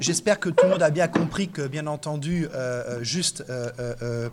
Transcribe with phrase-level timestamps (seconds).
[0.00, 4.28] J'espère que tout le monde a bien compris que, bien entendu, euh, euh, juste euh,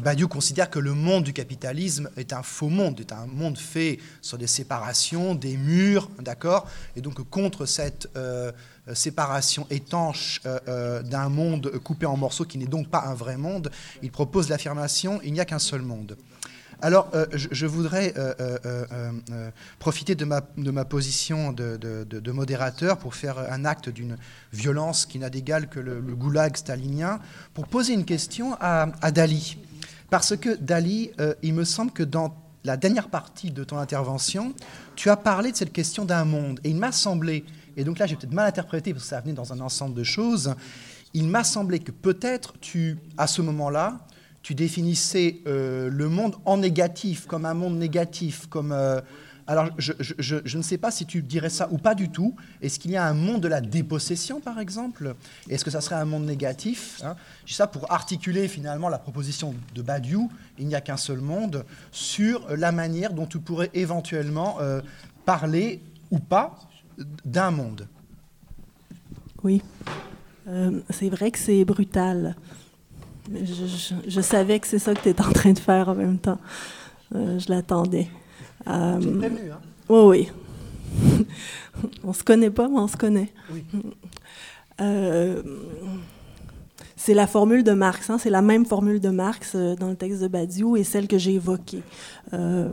[0.00, 4.00] Badiou considère que le monde du capitalisme est un faux monde, est un monde fait
[4.20, 6.66] sur des séparations, des murs, d'accord?
[6.94, 8.08] Et donc contre cette
[8.92, 10.42] séparation étanche
[11.04, 13.70] d'un monde coupé en morceaux qui n'est donc pas un vrai monde,
[14.02, 16.18] il propose l'affirmation il n'y a qu'un seul monde.
[16.80, 18.34] Alors, euh, je, voudrais euh,
[18.64, 19.50] euh,
[19.80, 24.16] profiter de ma, position de, modérateur pour faire un acte d'une
[24.52, 27.18] violence qui n'a d'égal que le, goulag stalinien,
[27.54, 29.58] pour poser une question à, Dali.
[30.10, 31.10] Parce que Dali,
[31.42, 34.54] il me semble que dans la dernière partie de ton intervention,
[34.94, 36.60] tu as parlé de cette question d'un monde.
[36.62, 37.44] Et il m'a semblé,
[37.76, 40.04] et donc là j'ai peut-être mal interprété parce que ça venait dans un ensemble de
[40.04, 40.54] choses,
[41.14, 43.98] il m'a semblé que peut-être tu, à ce moment-là,
[44.42, 48.72] tu définissais euh, le monde en négatif, comme un monde négatif, comme...
[48.72, 49.00] Euh,
[49.46, 52.36] alors, je, ne sais pas si tu dirais ça ou pas du tout.
[52.60, 55.14] Est-ce qu'il y a un monde de la dépossession, par exemple?
[55.48, 57.16] Est-ce que ça serait un monde négatif hein?
[57.46, 61.20] Je dis ça pour articuler finalement la proposition de Badiou, il n'y a qu'un seul
[61.20, 64.82] monde, sur la manière dont tu pourrais éventuellement euh,
[65.24, 66.58] parler ou pas
[67.24, 67.88] d'un monde.
[69.42, 69.62] Oui,
[70.90, 72.36] c'est vrai que c'est brutal
[74.06, 76.38] je, savais que c'est ça que tu étais en train de faire en même temps.
[77.14, 78.08] Euh, je l'attendais.
[78.66, 79.60] Euh, prévenu, hein?
[79.88, 80.28] Oui,
[81.00, 81.26] oui.
[82.04, 83.32] on se connaît pas, mais on se connaît.
[83.52, 83.64] Oui.
[84.80, 85.42] Euh,
[86.98, 89.94] c'est la formule de Marx, hein, c'est la même formule de Marx euh, dans le
[89.94, 91.82] texte de Badiou et celle que j'ai évoquée.
[92.32, 92.68] Euh,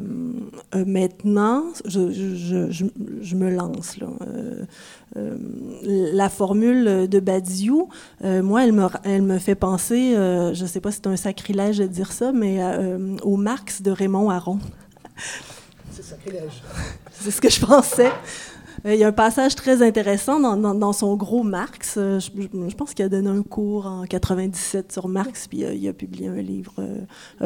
[0.73, 3.97] euh, maintenant, je, je, me lance.
[3.97, 4.07] Là.
[5.83, 7.89] la formule de Badiou,
[8.23, 11.77] moi, elle me, elle me fait penser, je ne sais pas si c'est un sacrilège
[11.77, 12.59] de dire ça, mais
[13.21, 14.59] au Marx de Raymond Aron.
[15.91, 16.63] C'est sacrilège.
[17.11, 18.11] c'est ce que je pensais.
[18.85, 21.95] Euh, il y a un passage très intéressant dans, son gros Marx.
[21.97, 25.87] Euh, je, pense qu'il a donné un cours en 97 sur Marx, puis euh, il
[25.87, 26.73] a publié un livre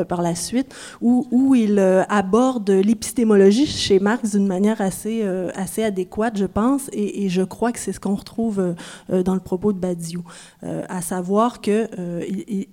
[0.08, 5.24] par la suite, où, il aborde l'épistémologie chez Marx d'une manière assez,
[5.56, 8.76] assez adéquate, je pense, et, je crois que c'est ce qu'on retrouve
[9.10, 10.24] dans le propos de Badiou,
[10.62, 11.90] à savoir qu'il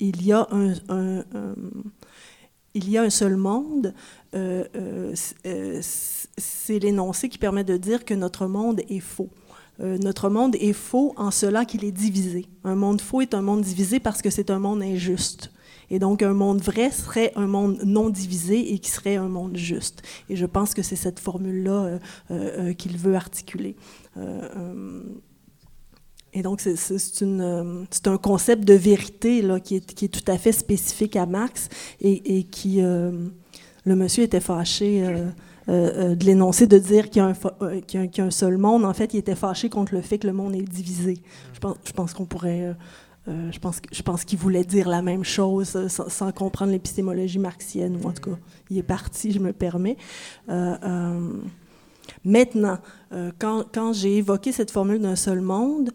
[0.00, 1.24] il, y a un,
[2.76, 3.94] il y a un seul monde.
[4.34, 4.64] Euh,
[6.36, 9.30] c'est l'énoncé qui permet de dire que notre monde est faux.
[9.80, 12.46] Euh, notre monde est faux en cela qu'il est divisé.
[12.64, 15.52] Un monde faux est un monde divisé parce que c'est un monde injuste.
[15.88, 19.56] Et donc, un monde vrai serait un monde non divisé et qui serait un monde
[19.56, 20.02] juste.
[20.28, 21.98] Et je pense que c'est cette formule-là euh,
[22.30, 23.76] euh, qu'il veut articuler.
[26.38, 30.52] Et donc, c'est un concept de vérité là, qui, est, qui, est, tout à fait
[30.52, 31.68] spécifique à Marx
[32.00, 32.82] et, et qui,
[33.86, 35.30] le monsieur était fâché euh,
[35.68, 38.84] euh, de l'énoncer, de dire qu'il y, a un seul monde.
[38.84, 41.18] En fait, il était fâché contre le fait que le monde est divisé.
[41.54, 42.74] Je pense, je pense qu'on pourrait...
[43.28, 48.06] Euh, je pense, pense qu'il voulait dire la même chose sans, comprendre l'épistémologie marxienne, ou
[48.06, 48.36] en tout cas,
[48.70, 49.96] il est parti, je me permets.
[52.24, 52.78] maintenant,
[53.40, 55.90] quand, quand j'ai évoqué cette formule d'un seul monde,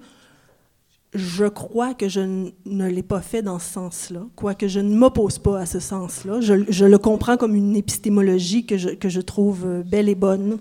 [1.13, 2.21] je crois que je
[2.65, 6.39] ne l'ai pas fait dans ce sens-là, quoique je ne m'oppose pas à ce sens-là.
[6.39, 10.59] Je, le comprends comme une épistémologie que je, trouve euh, belle et bonne,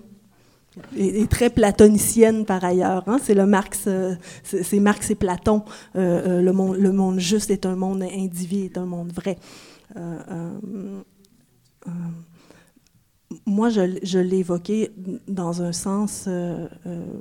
[0.97, 3.03] et, très platonicienne par ailleurs.
[3.07, 3.17] Hein.
[3.23, 5.63] C'est le Marx, euh, c'est Marx et Platon.
[5.95, 9.37] Euh, le, monde, juste est un monde individu, est un monde vrai.
[13.45, 14.91] moi, je l'ai évoqué
[15.29, 16.27] dans un sens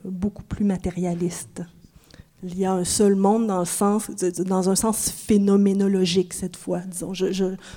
[0.05, 1.63] beaucoup plus matérialiste
[2.43, 6.81] il y a un seul monde dans, un sens phénoménologique cette fois,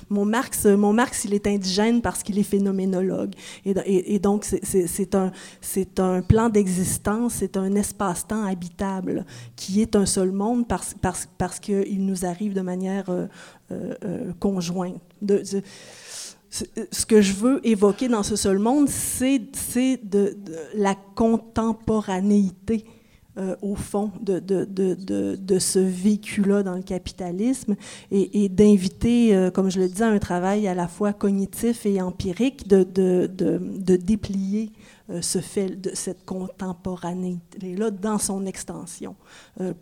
[0.08, 3.34] mon, Marx, mon Marx, il est indigène parce qu'il est phénoménologue.
[3.64, 9.26] Et, donc, c'est un, plan d'existence, c'est un espace-temps habitable
[9.56, 13.26] qui est un seul monde parce, qu'il nous arrive de manière euh,
[13.70, 15.00] euh, euh, conjointe.
[16.50, 19.40] Ce que je veux évoquer dans ce seul monde, c'est
[20.02, 20.36] de,
[20.74, 22.84] la contemporanéité
[23.36, 27.74] euh, au fond de, de, de, de ce vécu-là dans le capitalisme
[28.12, 32.68] et, d'inviter, euh, comme je le disais, un travail à la fois cognitif et empirique
[32.68, 32.84] de,
[33.96, 34.70] déplier
[35.10, 39.16] euh, ce fait de cette contemporanéité-là dans son extension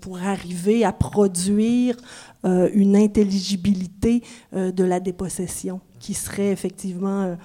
[0.01, 1.97] pour arriver à produire
[2.45, 4.23] une intelligibilité
[4.53, 7.37] de la dépossession qui serait effectivement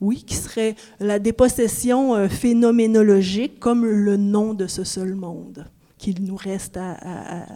[0.00, 5.66] oui, qui serait la dépossession euh, phénoménologique comme le nom de ce seul monde
[5.98, 7.46] qu'il nous reste à,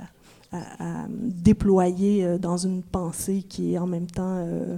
[1.08, 4.76] déployer euh, dans une pensée qui est en même temps euh,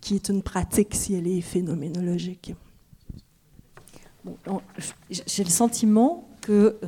[0.00, 2.54] qui est une pratique si elle est phénoménologique.
[5.08, 6.78] J'ai le sentiment que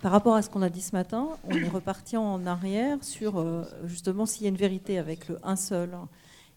[0.00, 3.44] par rapport à ce qu'on a dit ce matin, on est reparti en arrière sur
[3.84, 5.90] justement s'il y a une vérité avec le un seul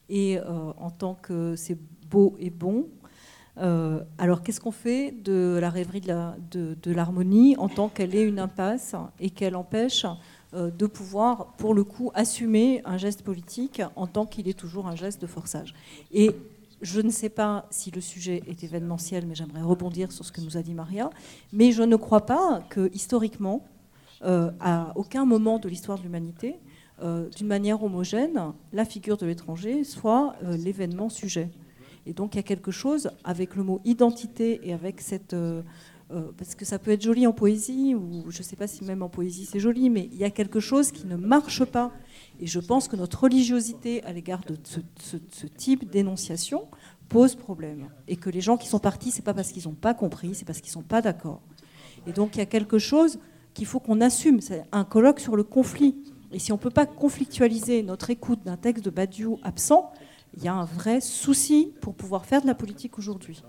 [0.07, 1.77] et en tant que c'est
[2.15, 2.87] beau et bon,
[3.57, 8.39] euh, alors qu'est-ce qu'on fait de la rêverie de l'harmonie en tant qu'elle est une
[8.39, 10.05] impasse et qu'elle empêche
[10.53, 14.87] euh, de pouvoir, pour le coup, assumer un geste politique en tant qu'il est toujours
[14.87, 15.73] un geste de forçage?
[16.13, 16.31] Et
[16.81, 20.39] je ne sais pas si le sujet est événementiel, mais j'aimerais rebondir sur ce que
[20.39, 21.09] nous a dit Maria.
[21.51, 23.65] Mais je ne crois pas que, historiquement,
[24.23, 26.55] euh, à aucun moment de l'histoire de l'humanité,
[27.35, 31.49] d'une manière homogène, la figure de l'étranger soit l'événement sujet.
[32.05, 35.33] Et donc il y a quelque chose avec le mot identité et avec cette...
[35.33, 35.61] Euh,
[36.11, 38.83] euh, parce que ça peut être joli en poésie, ou je ne sais pas si
[38.83, 41.91] même en poésie c'est joli, mais il y a quelque chose qui ne marche pas.
[42.39, 46.67] Et je pense que notre religiosité à l'égard de ce, type d'énonciation
[47.09, 47.89] pose problème.
[48.07, 50.45] Et que les gens qui sont partis, c'est pas parce qu'ils n'ont pas compris, c'est
[50.45, 51.41] parce qu'ils ne sont pas d'accord.
[52.05, 53.17] Et donc il y a quelque chose
[53.55, 54.41] qu'il faut qu'on assume.
[54.41, 55.95] C'est un colloque sur le conflit.
[56.31, 59.91] Et si on ne peut pas conflictualiser notre écoute d'un texte de Badiou absent,
[60.37, 63.41] il y a un vrai souci pour pouvoir faire de la politique aujourd'hui.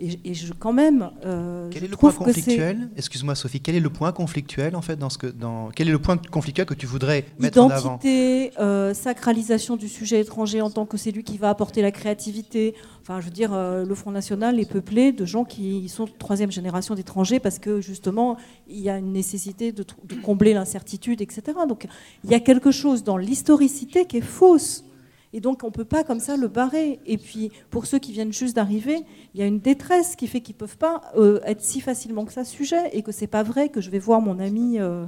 [0.00, 1.12] Et, je, quand même.
[1.24, 2.90] Euh, quel est le point conflictuel?
[2.96, 3.60] Excuse-moi, Sophie.
[3.60, 6.16] Quel est le point conflictuel en fait dans ce que dans quel est le point
[6.16, 7.90] conflictuel que tu voudrais mettre en avant?
[7.90, 11.92] Identité, euh, sacralisation du sujet étranger en tant que c'est lui qui va apporter la
[11.92, 12.74] créativité.
[13.02, 16.50] Enfin, je veux dire, euh, le Front National est peuplé de gens qui sont troisième
[16.50, 18.36] génération d'étrangers parce que justement,
[18.66, 21.42] il y a une nécessité de, de combler l'incertitude, etc.
[21.68, 21.86] Donc,
[22.24, 24.84] il y a quelque chose dans l'historicité qui est fausse.
[25.34, 27.00] Et donc, on ne peut pas comme ça le barrer.
[27.06, 29.00] Et puis, pour ceux qui viennent juste d'arriver,
[29.34, 32.24] il y a une détresse qui fait qu'ils ne peuvent pas euh, être si facilement
[32.24, 35.06] que ça sujet et que c'est pas vrai que je vais voir mon ami euh,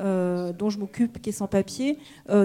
[0.00, 1.98] euh, dont je m'occupe, qui est sans papier,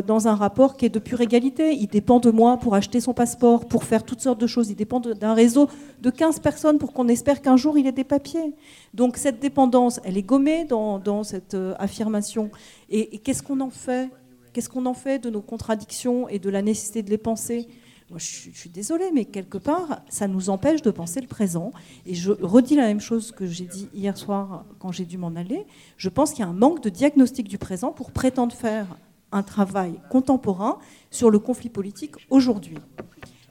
[0.06, 1.74] dans un rapport qui est de pure égalité.
[1.74, 4.70] Il dépend de moi pour acheter son passeport, pour faire toutes sortes de choses.
[4.70, 5.68] Il dépend d'un réseau
[6.04, 8.54] de 15 personnes pour qu'on espère qu'un jour il ait des papiers.
[8.94, 12.52] Donc, cette dépendance, elle est gommée dans, cette affirmation.
[12.90, 14.12] et qu'est-ce qu'on en fait?
[14.56, 17.68] Qu'est-ce qu'on en fait de nos contradictions et de la nécessité de les penser
[18.10, 21.74] Moi, je, suis désolée, mais quelque part, ça nous empêche de penser le présent.
[22.06, 25.36] Et je redis la même chose que j'ai dit hier soir quand j'ai dû m'en
[25.36, 25.66] aller.
[25.98, 28.88] Je pense qu'il y a un manque de diagnostic du présent pour prétendre faire
[29.34, 30.78] un travail contemporain
[31.12, 32.78] sur le conflit politique aujourd'hui.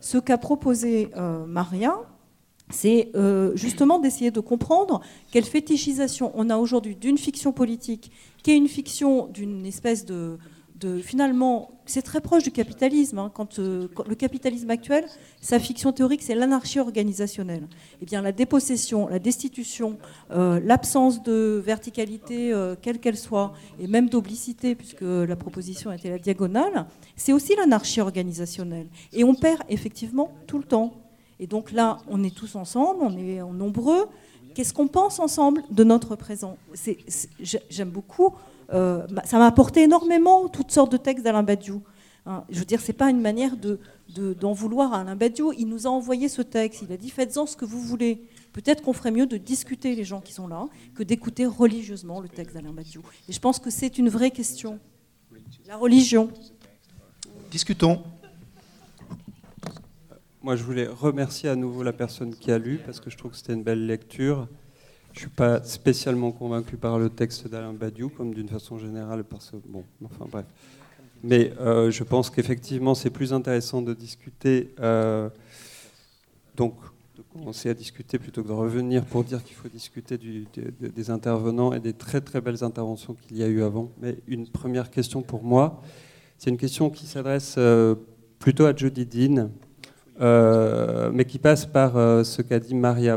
[0.01, 1.99] Ce qu'a proposé euh, Maria,
[2.71, 8.11] c'est euh, justement d'essayer de comprendre quelle fétichisation on a aujourd'hui d'une fiction politique
[8.43, 10.39] qui est une fiction d'une espèce de,
[11.03, 13.19] finalement, c'est très proche du capitalisme.
[13.19, 15.05] Hein, euh, quand, le capitalisme actuel,
[15.41, 17.67] sa fiction théorique, c'est l'anarchie organisationnelle.
[18.03, 19.99] Eh bien, la dépossession, la destitution,
[20.31, 26.11] euh, l'absence de verticalité, euh, quelle qu'elle soit, et même d'oblicité, puisque la proposition était
[26.11, 26.87] la diagonale,
[27.17, 28.87] c'est aussi l'anarchie organisationnelle.
[29.13, 30.95] Et on perd effectivement tout le temps.
[31.41, 34.07] Et donc là, on est tous ensemble, on est nombreux.
[34.55, 36.57] Qu'est-ce qu'on pense ensemble de notre présent?
[37.41, 38.35] J'aime beaucoup
[38.73, 41.83] euh, ça m'a apporté énormément toutes sortes de textes d'Alain Badiou.
[42.27, 42.45] Hein.
[42.49, 43.79] je veux dire, c'est pas une manière de,
[44.35, 45.53] d'en vouloir à Alain Badiou.
[45.53, 46.83] Il nous a envoyé ce texte.
[46.83, 48.23] Il a dit faites-en ce que vous voulez.
[48.53, 52.29] Peut-être qu'on ferait mieux de discuter les gens qui sont là que d'écouter religieusement le
[52.29, 53.03] texte d'Alain Badiou.
[53.29, 54.79] Et je pense que c'est une vraie question.
[55.67, 56.31] La religion.
[57.51, 58.03] Discutons.
[60.43, 63.31] Moi, je voulais remercier à nouveau la personne qui a lu parce que je trouve
[63.31, 64.47] que c'était une belle lecture.
[65.15, 69.23] Je ne suis pas spécialement convaincu par le texte d'Alain Badiou, comme d'une façon générale,
[69.23, 70.45] parce que, bon, enfin bref.
[71.23, 75.29] Mais euh, je pense qu'effectivement, c'est plus intéressant de discuter, euh,
[76.57, 76.75] donc
[77.17, 81.73] de commencer à discuter plutôt que de revenir pour dire qu'il faut discuter des intervenants
[81.73, 83.93] et des très très belles interventions qu'il y a eu avant.
[84.03, 85.81] Mais une première question pour moi,
[86.39, 87.95] c'est une question qui s'adresse euh,
[88.41, 89.51] plutôt à Jody Dean,
[91.13, 91.93] mais qui passe par
[92.27, 93.17] ce qu'a dit Maria.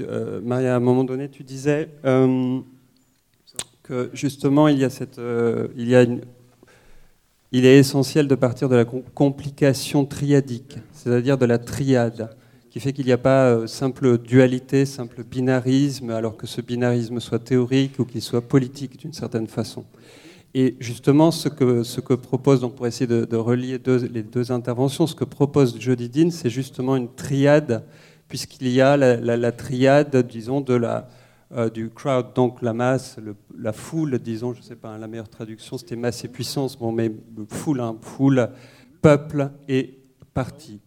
[0.00, 2.60] Euh, Maria, à un moment donné, tu disais euh,
[3.82, 6.22] que justement, il y a cette, euh, il y a une,
[7.52, 12.30] il est essentiel de partir de la complication triadique, c'est-à-dire de la triade,
[12.70, 17.38] qui fait qu'il n'y a pas simple dualité, simple binarisme, alors que ce binarisme soit
[17.38, 19.84] théorique ou qu'il soit politique d'une certaine façon.
[20.54, 23.80] Et justement, ce que, ce que propose, donc pour essayer de, relier
[24.12, 27.84] les deux interventions, ce que propose Jody Dean, c'est justement une triade
[28.34, 31.06] puisqu'il y a la, triade, disons, de la,
[31.52, 33.16] euh, du crowd, donc la masse,
[33.56, 36.90] la foule, disons, je ne sais pas, la meilleure traduction c'était masse et puissance, bon,
[36.90, 37.12] mais
[37.48, 38.48] foule, hein, foule,
[39.00, 40.00] peuple et
[40.32, 40.80] parti.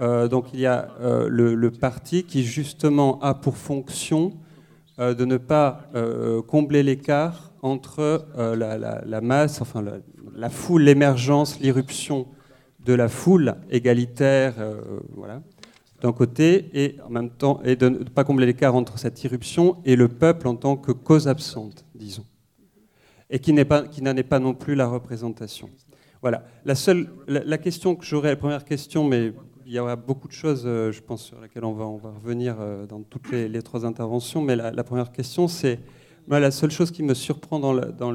[0.00, 4.32] Euh, donc il y a euh, le, parti qui justement a pour fonction
[4.96, 5.90] de ne pas
[6.46, 9.84] combler l'écart entre la, la, masse, enfin
[10.34, 12.26] la, foule, l'émergence, l'irruption
[12.86, 14.54] de la foule égalitaire,
[15.14, 15.42] voilà,
[16.00, 19.76] d'un côté, et en même temps, et de ne pas combler l'écart entre cette irruption
[19.84, 22.26] et le peuple en tant que cause absente, disons,
[23.30, 25.70] et qui n'en est, pas non plus la représentation.
[26.20, 26.44] Voilà.
[26.64, 29.32] La, seule, la, question que j'aurais, première question, mais
[29.64, 32.10] il y aura beaucoup de choses, euh, je pense, sur lesquelles on va, on va
[32.10, 35.80] revenir euh, dans toutes les, trois interventions, mais la, première question, c'est
[36.28, 38.12] la seule chose qui me surprend dans,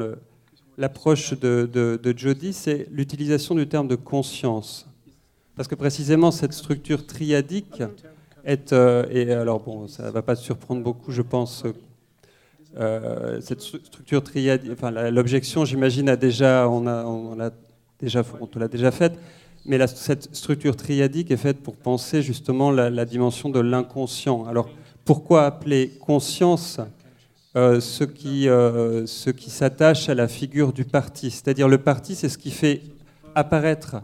[0.78, 4.91] l'approche de Jody, c'est l'utilisation du terme de conscience.
[5.56, 7.84] Parce que précisément, cette structure triadique
[8.46, 8.74] est.
[8.74, 11.64] Euh, alors, bon, ça ne va pas surprendre beaucoup, je pense.
[12.80, 14.72] Euh, cette structure triadique.
[14.72, 16.70] Enfin, l'objection, j'imagine, a déjà.
[16.70, 17.52] On, a, on, l'a
[18.00, 18.24] déjà,
[18.72, 19.20] déjà faite.
[19.66, 24.46] Mais cette structure triadique est faite pour penser justement la, dimension de l'inconscient.
[24.46, 24.70] Alors,
[25.06, 26.80] pourquoi appeler conscience
[27.56, 31.30] euh, ce qui, ce qui s'attache à la figure du parti?
[31.30, 32.82] C'est-à-dire, le parti, c'est ce qui fait
[33.36, 33.98] apparaître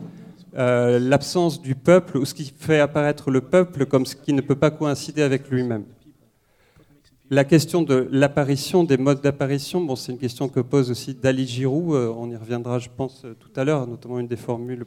[0.57, 4.41] euh, l'absence du peuple ou ce qui fait apparaître le peuple comme ce qui ne
[4.41, 5.85] peut pas coïncider avec lui-même.
[7.29, 11.45] La question de l'apparition, des modes d'apparition, bon, c'est une question que pose aussi Dali
[11.45, 14.83] Giroud, euh, on y reviendra je pense tout à l'heure, notamment une des formules.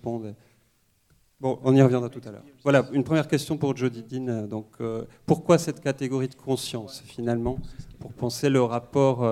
[1.40, 2.44] Bon, on y reviendra tout à l'heure.
[2.64, 4.48] Voilà, une première question pour Jody Dean.
[4.48, 7.58] Donc, euh, pourquoi cette catégorie de conscience finalement
[8.00, 9.24] Pour penser le rapport,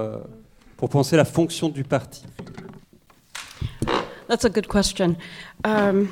[0.77, 2.25] pour penser la fonction du parti?
[4.29, 5.17] That's a good question.
[5.65, 6.09] Um,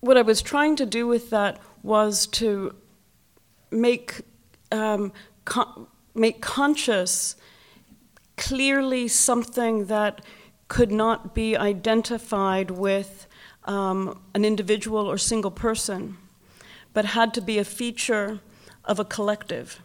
[0.00, 2.74] what I was trying to do with that was to
[3.70, 4.22] make
[4.72, 5.12] um,
[5.44, 7.36] con- make conscious
[8.36, 10.22] clearly something that
[10.68, 13.26] could not be identified with
[13.64, 16.16] um, an individual or single person,
[16.94, 18.40] but had to be a feature
[18.84, 19.80] of a collective,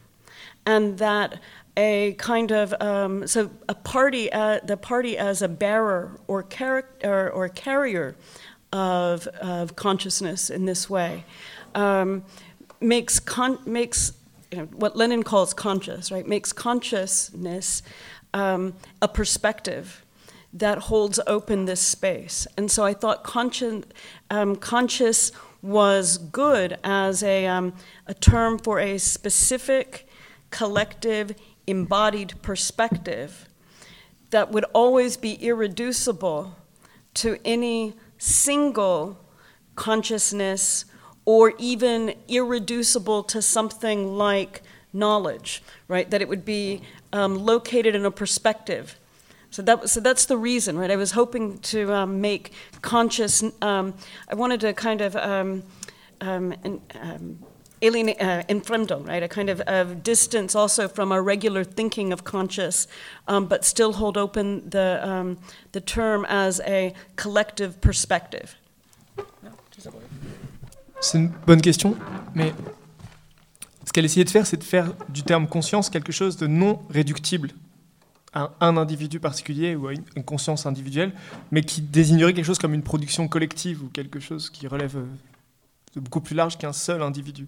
[0.65, 1.39] and that
[1.75, 7.31] a kind of um, so a party uh, the party as a bearer or character
[7.31, 8.15] or, carrier
[8.71, 11.23] of, of consciousness in this way
[11.75, 12.23] um,
[12.79, 14.13] makes con- makes
[14.51, 17.81] you know, what Lenin calls conscious right makes consciousness
[18.33, 20.03] um, a perspective
[20.53, 22.45] that holds open this space.
[22.57, 23.83] And so I thought conscious
[24.29, 25.31] um, conscious
[25.63, 27.73] was good as a, um,
[28.05, 30.07] a term for a specific
[30.51, 31.33] collective
[31.67, 33.47] embodied perspective
[34.29, 36.55] that would always be irreducible
[37.13, 39.19] to any single
[39.75, 40.85] consciousness
[41.25, 46.09] or even irreducible to something like knowledge, right?
[46.09, 48.97] That it would be um, located in a perspective.
[49.49, 50.89] So, that, so that's the reason, right?
[50.89, 52.51] I was hoping to um, make
[52.81, 53.93] conscious, um,
[54.27, 55.63] I wanted to kind of um,
[56.21, 56.53] um,
[56.99, 57.39] um,
[57.83, 58.09] alien,
[58.47, 59.21] enfremdung, right?
[59.21, 62.87] A kind of, of, distance also from our regular thinking of conscious,
[63.27, 65.35] but still hold open the,
[65.73, 68.55] the term as a collective perspective.
[71.01, 71.97] C'est une bonne question,
[72.33, 72.53] mais
[73.85, 76.79] ce qu'elle essayait de faire, c'est de faire du terme conscience quelque chose de non
[76.89, 77.49] réductible
[78.33, 81.11] à un individu particulier ou à une conscience individuelle,
[81.51, 84.97] mais qui désignerait quelque chose comme une production collective ou quelque chose qui relève
[85.93, 87.47] de beaucoup plus large qu'un seul individu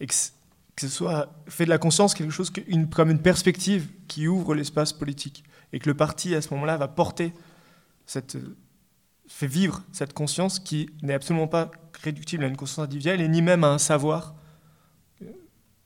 [0.00, 2.52] et que, ce soit fait de la conscience quelque chose
[2.92, 6.88] comme une perspective qui ouvre l'espace politique et que le parti à ce moment-là va
[6.88, 7.32] porter
[8.06, 8.38] cette
[9.28, 11.70] fait vivre cette conscience qui n'est absolument pas
[12.02, 14.34] réductible à une conscience individuelle et ni même à un savoir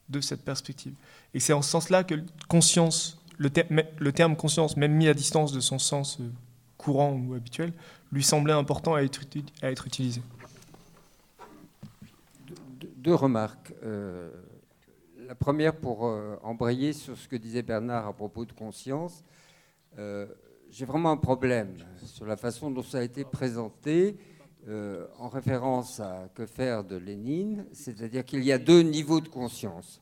[0.09, 0.95] de cette perspective.
[1.35, 2.15] Et c'est en ce sens-là que
[2.49, 3.51] conscience, le,
[3.99, 6.31] le, terme conscience, même mis à distance de son sens euh,
[6.77, 7.73] courant ou habituel,
[8.13, 9.23] lui semblait important à être,
[9.63, 10.23] à être utilisé
[13.03, 13.75] deux remarques.
[13.83, 14.31] Euh,
[15.27, 19.25] la première pour euh, embrayer sur ce que disait Bernard à propos de conscience.
[19.99, 20.27] Euh,
[20.71, 21.75] j'ai vraiment un problème
[22.07, 24.17] sur la façon dont ça a été présenté
[25.19, 30.01] en référence à Que faire de Lénine, c'est-à-dire qu'il y a deux niveaux de conscience.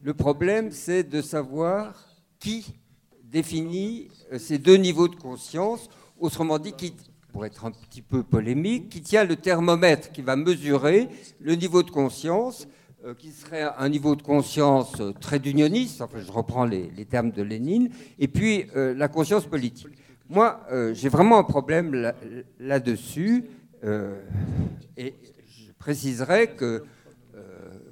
[0.00, 2.06] Le problème, c'est de savoir
[2.38, 2.76] qui
[3.24, 5.90] définit ces deux niveaux de conscience,
[6.20, 6.94] autrement dit, qui,
[7.32, 11.08] pour être un petit peu polémique, qui tient le thermomètre qui va mesurer
[11.40, 12.66] le niveau de conscience,
[13.04, 17.30] euh, qui serait un niveau de conscience euh, très d'unioniste, enfin, je reprends les, termes
[17.30, 19.86] de Lénine, et puis euh, la conscience politique.
[20.28, 20.60] Moi,
[20.92, 22.12] j'ai vraiment un problème
[22.60, 23.46] là-dessus,
[23.82, 25.14] et
[25.46, 26.84] je préciserai que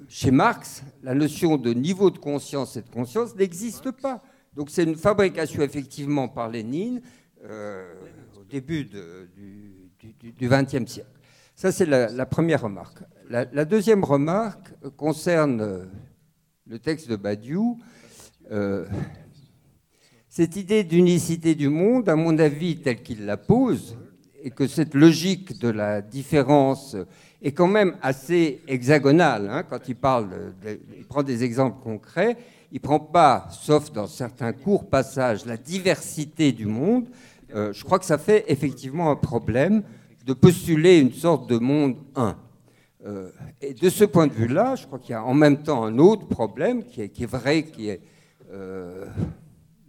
[0.07, 4.21] chez Marx, la notion de niveau de conscience et de conscience n'existe pas.
[4.55, 7.01] Donc c'est une fabrication effectivement par Lénine
[8.49, 11.09] début du XXe siècle.
[11.55, 12.99] Ça, c'est la, première remarque.
[13.29, 15.85] La, deuxième remarque concerne euh,
[16.67, 17.79] le texte de Badiou.
[18.51, 18.85] Euh,
[20.29, 23.97] cette idée d'unicité du monde, à mon avis, telle qu'il la pose,
[24.43, 26.95] et que cette logique de la différence
[27.41, 29.49] est quand même assez hexagonale.
[29.49, 30.53] Hein, quand il parle,
[30.95, 32.37] il prend des exemples concrets,
[32.71, 37.09] il prend pas, sauf dans certains courts passages, la diversité du monde.
[37.55, 39.83] Euh, je crois que ça fait effectivement un problème
[40.25, 42.35] de postuler une sorte de monde un.
[43.05, 43.29] Euh,
[43.61, 45.97] et de ce point de vue-là, je crois qu'il y a en même temps un
[45.97, 48.01] autre problème qui est, vrai, qui est
[48.51, 49.05] euh,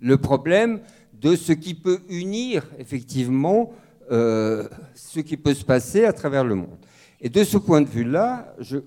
[0.01, 0.81] le problème
[1.15, 3.73] de ce qui peut unir effectivement
[4.11, 6.79] ce qui peut se passer à travers le monde.
[7.21, 8.79] Et de ce point de vue-là, je,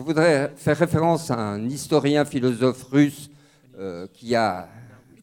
[0.00, 3.32] voudrais faire référence à un historien philosophe russe
[4.12, 4.68] qui, a,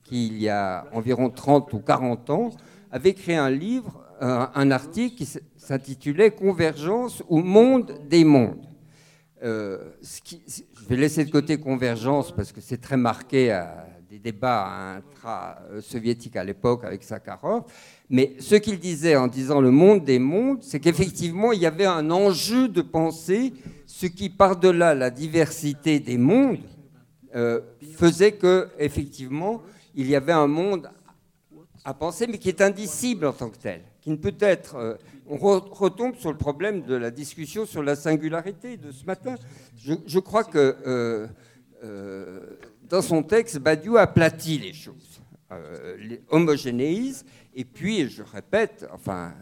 [0.04, 2.50] qui, il y a environ 30 ou 40 ans,
[2.92, 5.28] avait créé un livre, un, article qui
[5.58, 8.66] s'intitulait Convergence ou monde des mondes.
[9.44, 14.96] Euh, je vais laisser de côté convergence parce que c'est très marqué à des débats
[14.96, 17.64] intra-soviétiques à l'époque avec Sakharov.
[18.10, 21.86] Mais ce qu'il disait en disant le monde des mondes, c'est qu'effectivement, il y avait
[21.86, 23.54] un enjeu de penser
[23.86, 26.60] ce qui, par-delà la diversité des mondes,
[27.36, 27.60] euh,
[27.96, 29.62] faisait que, effectivement,
[29.94, 30.90] il y avait un monde
[31.88, 34.76] à penser, mais qui est indicible en tant que tel, qui ne peut être.
[34.76, 34.96] Euh,
[35.30, 39.36] on retombe sur le problème de la discussion sur la singularité de ce matin.
[39.78, 40.76] Je, crois que
[41.84, 42.40] euh,
[42.90, 45.22] dans son texte, Badiou aplatit les choses,
[46.30, 47.26] homogénéise
[47.60, 49.34] et puis, je répète, enfin,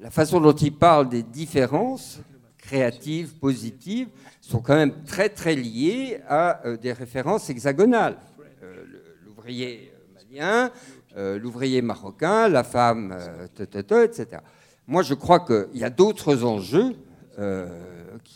[0.00, 2.18] la façon dont il parle des différences
[2.56, 4.08] créatives, positives,
[4.40, 8.16] sont quand même très très liées à euh, des références hexagonales.
[8.62, 8.84] Euh,
[9.26, 9.89] l'ouvrier
[10.38, 13.16] euh, l'ouvrier marocain, la femme,
[13.58, 14.26] etc.
[14.86, 16.94] Moi, je crois qu'il y a d'autres enjeux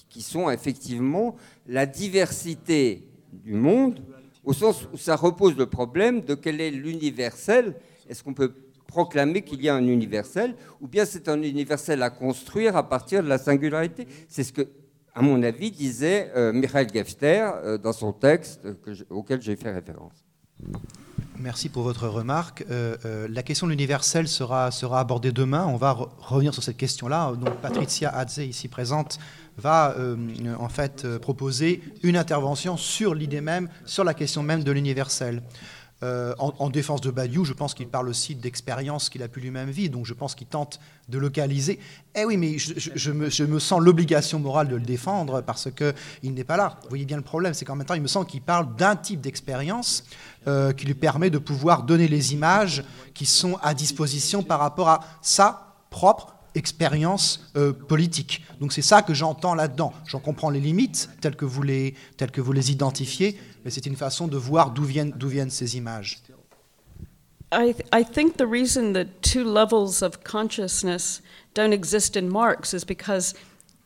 [0.09, 1.37] qui sont effectivement
[1.67, 4.01] la diversité du monde,
[4.45, 7.75] au sens où ça repose le problème de quel est l'universel
[8.09, 8.53] est-ce qu'on peut
[8.87, 13.23] proclamer qu'il y a un universel, ou bien c'est un universel à construire à partir
[13.23, 14.07] de la singularité?
[14.29, 14.69] C'est ce que,
[15.15, 18.61] à mon avis, disait euh, Michael Gefter euh, dans son texte
[19.11, 20.25] auquel j'ai fait référence.
[21.39, 22.65] Merci pour votre remarque.
[22.71, 25.67] Euh, la question de l'universel sera, abordée demain.
[25.67, 27.33] On va revenir sur cette question-là.
[27.33, 29.19] Donc, Patricia Hadze, ici présente,
[29.59, 29.97] va
[30.59, 35.43] en fait proposer une intervention sur l'idée même, sur la question même de l'universel.
[36.05, 39.71] Euh, en, défense de Badiou, je pense qu'il parle aussi d'expérience qu'il a pu lui-même
[39.71, 41.79] vivre, donc je pense qu'il tente de localiser.
[42.15, 46.59] Eh oui, mais je, me, sens l'obligation morale de le défendre parce qu'il n'est pas
[46.59, 46.77] là.
[46.83, 48.97] Vous voyez bien le problème, c'est qu'en même temps, il me semble qu'il parle d'un
[48.97, 50.05] type d'expérience
[50.47, 54.91] euh, qui lui permet de pouvoir donner les images qui sont à disposition par rapport
[54.91, 58.45] à sa propre expérience euh, politique.
[58.61, 59.93] Donc c'est ça que j'entends là-dedans.
[60.07, 61.95] J'en comprends les limites telles que vous les,
[62.71, 66.21] identifiez, mais c'est une façon de voir d'où viennent, d'où viennent ces images.
[67.53, 71.23] I, th I think the reason that two levels of consciousness
[71.55, 73.35] don't exist in Marx is because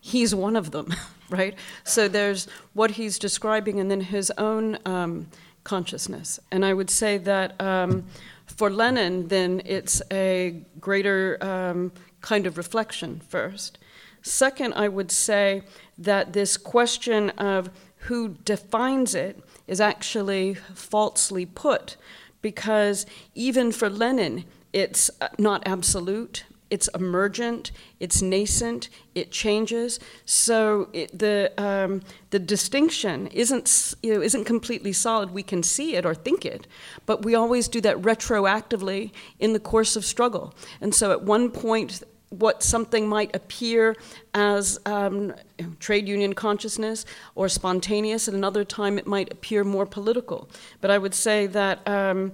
[0.01, 0.87] he's one of them,
[1.31, 1.55] right?
[1.85, 5.27] So there's what he's describing and then his own um,
[5.65, 6.41] consciousness.
[6.51, 8.05] And I would say that um,
[8.47, 13.79] for Lenin, then it's a greater um, kind of reflection first.
[14.23, 15.63] Second, I would say
[15.97, 17.71] that this question of
[18.03, 21.97] who defines it is actually falsely put
[22.43, 29.99] because even for Lenin, it's uh, not absolute, it's emergent, it's nascent, it changes.
[30.25, 35.31] So it, the um, the distinction isn't you know, isn't completely solid.
[35.31, 36.67] We can see it or think it,
[37.07, 40.55] but we always do that retroactively in the course of struggle.
[40.81, 43.97] And so at one point what something might appear
[44.35, 45.35] as um,
[45.79, 50.49] trade union consciousness or spontaneous, at another time it might appear more political.
[50.81, 52.33] But I would say that um,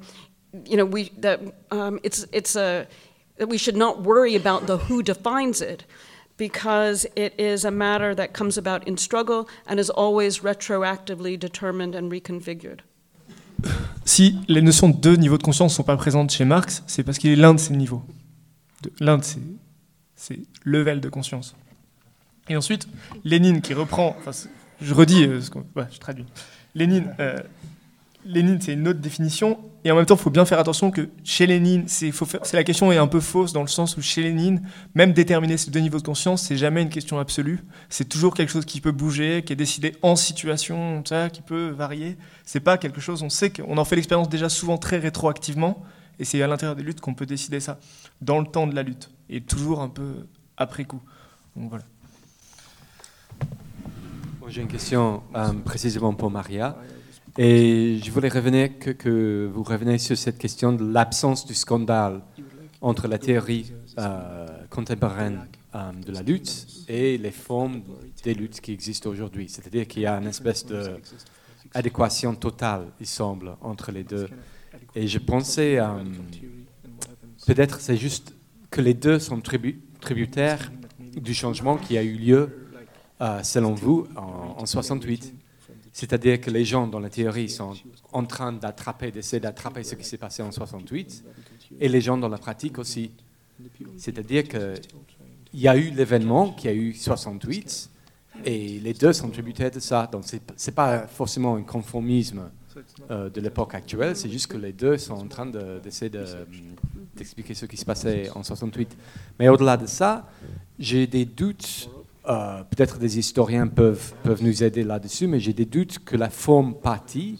[0.64, 2.86] you know we that um, it's it's a
[3.38, 5.84] that we should not worry about the who defines it
[6.36, 11.94] because it is a matter that comes about in struggle and is always retroactively determined
[11.94, 12.80] and reconfigured.
[14.06, 17.02] Si les notions de deux niveaux de conscience ne sont pas présentes chez Marx, c'est
[17.02, 18.02] parce qu'il est l'un de ces niveaux,
[19.00, 19.40] l'un de ces
[20.14, 21.54] c'est level de conscience.
[22.48, 22.88] Et ensuite,
[23.24, 24.48] Lénine qui reprend, enfin,
[24.80, 26.26] je redis, euh, je traduis.
[26.74, 27.38] Lénine, euh,
[28.24, 31.10] Lénine c'est une autre définition, et en même temps, il faut bien faire attention que
[31.24, 32.10] chez Lénine, c'est,
[32.54, 35.70] la question est un peu fausse dans le sens où chez Lénine, même déterminer ces
[35.70, 37.60] deux niveaux de conscience, c'est jamais une question absolue.
[37.90, 41.68] C'est toujours quelque chose qui peut bouger, qui est décidé en situation, ça, qui peut
[41.68, 42.16] varier.
[42.46, 45.82] C'est pas quelque chose, on sait qu'on en fait l'expérience déjà souvent très rétroactivement,
[46.18, 47.78] et c'est à l'intérieur des luttes qu'on peut décider ça,
[48.22, 51.02] dans le temps de la lutte, et toujours un peu après coup.
[51.56, 51.84] voilà.
[54.48, 56.76] J'ai une question euh, précisément pour Maria.
[57.36, 62.20] Et je voulais revenir que, vous revenez sur cette question de l'absence du scandale
[62.80, 67.82] entre la théorie euh, contemporaine euh, de la lutte et les formes
[68.22, 69.48] des luttes qui existent aujourd'hui.
[69.48, 70.64] C'est-à-dire qu'il y a une espèce
[71.74, 74.28] d'adéquation totale, il semble, entre les deux.
[74.94, 76.04] Et je pensais, euh,
[77.48, 78.36] peut-être c'est juste
[78.70, 80.70] que les deux sont tributaires
[81.16, 82.68] du changement qui a eu lieu,
[83.42, 85.34] selon vous, en, en 68.
[85.94, 87.72] C'est-à-dire que les gens dans la théorie sont
[88.12, 91.24] en train d'attraper, d'essayer d'attraper ce qui s'est passé en 68,
[91.80, 93.12] et les gens dans la pratique aussi.
[93.96, 94.80] C'est-à-dire qu'il
[95.54, 97.90] y a eu l'événement qui a eu 68,
[98.44, 100.08] et les deux sont tributaires de ça.
[100.10, 102.50] Donc ce n'est pas forcément un conformisme
[103.12, 106.10] euh, de l'époque actuelle, c'est juste que les deux sont en train d'essayer
[107.14, 108.96] d'expliquer ce qui se passait en 68.
[109.38, 110.28] Mais au-delà de ça,
[110.76, 111.88] j'ai des doutes
[112.26, 116.30] euh, peut-être des historiens peuvent, peuvent nous aider là-dessus, mais j'ai des doutes que la
[116.30, 117.38] forme partie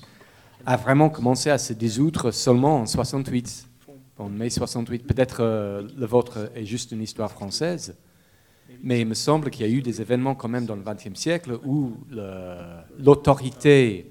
[0.67, 3.67] a vraiment commencé à se dissoudre seulement en 68,
[4.19, 5.07] en mai 68.
[5.07, 7.97] Peut-être euh, le vôtre est juste une histoire française,
[8.83, 11.19] mais il me semble qu'il y a eu des événements quand même dans le XXe
[11.19, 11.95] siècle où
[12.99, 14.11] l'autorité,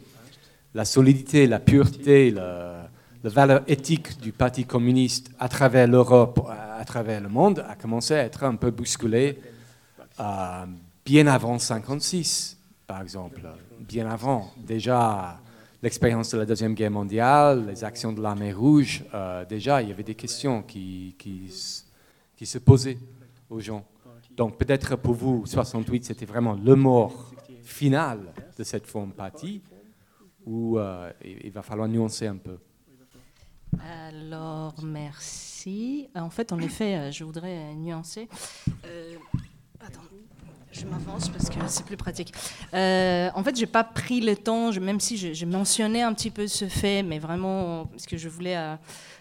[0.73, 2.89] la solidité, la pureté, la,
[3.23, 8.23] valeur éthique du Parti communiste à travers l'Europe, à travers le monde, a commencé à
[8.23, 9.37] être un peu bousculée
[10.19, 10.65] euh,
[11.05, 13.41] bien avant 56, par exemple,
[13.79, 14.51] bien avant.
[14.57, 15.39] Déjà,
[15.81, 19.91] l'expérience de la Deuxième Guerre mondiale, les actions de l'armée rouge, euh, déjà, il y
[19.91, 21.15] avait des questions qui,
[22.43, 22.97] se posaient
[23.49, 23.85] aux gens.
[24.35, 27.31] Donc peut-être pour vous, 68, c'était vraiment le mort
[27.63, 29.61] final de cette forme partie,
[30.45, 32.57] ou euh, il va falloir nuancer un peu.
[33.81, 36.07] Alors, merci.
[36.15, 38.27] En fait, en effet, je voudrais nuancer.
[39.85, 39.99] Attends,
[40.71, 42.33] je m'avance parce que c'est plus pratique.
[42.73, 46.47] Euh, en fait, j'ai pas pris le temps, même si j'ai mentionné un petit peu
[46.47, 48.75] ce fait, mais vraiment parce que je voulais euh,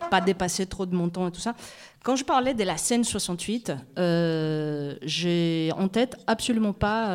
[0.09, 1.57] pas dépasser trop de mon temps et tout ça.
[2.05, 7.09] Quand je parlais de la scène 68, euh, j'ai en tête absolument pas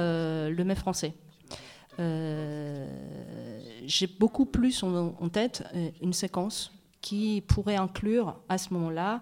[0.50, 1.14] le mai français.
[1.98, 2.88] j'ai
[4.20, 5.64] beaucoup plus en tête
[6.02, 9.22] une séquence qui pourrait inclure à ce moment-là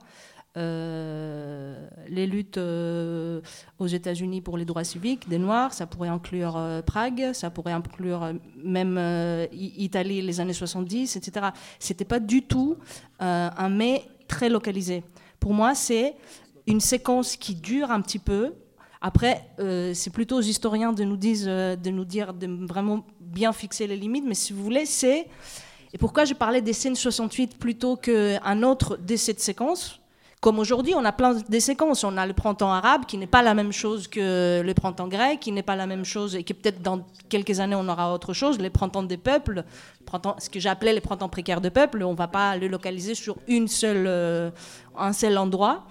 [0.57, 3.41] euh, les luttes euh,
[3.77, 7.73] aux États-Unis pour les droits civiques des Noirs, ça pourrait inclure euh, Prague, ça pourrait
[7.73, 8.97] inclure même
[9.51, 11.47] Italie les années 70, etc.
[11.79, 12.77] C'était pas du tout
[13.19, 15.03] un mais très localisé.
[15.39, 16.15] Pour moi, c'est
[16.67, 18.53] une séquence qui dure un petit peu.
[19.01, 19.47] Après,
[19.93, 24.25] c'est plutôt aux historiens de nous, de nous dire de vraiment bien fixer les limites,
[24.25, 25.27] mais si vous voulez, c'est
[25.93, 30.01] et pourquoi je parlais des scènes 68 plutôt qu'un autre de cette séquence
[30.45, 32.03] comme aujourd'hui, on a plein de séquences.
[32.03, 35.39] On a le printemps arabe qui n'est pas la même chose que le printemps grec,
[35.39, 38.31] qui n'est pas la même chose et que peut-être dans quelques années on aura autre
[38.31, 38.59] chose.
[38.59, 39.63] Les printemps des peuples,
[40.37, 43.37] ce que j'appelais les printemps précaires de peuples, on ne va pas le localiser sur
[43.47, 44.51] une seule, euh,
[44.95, 45.87] un seul endroit.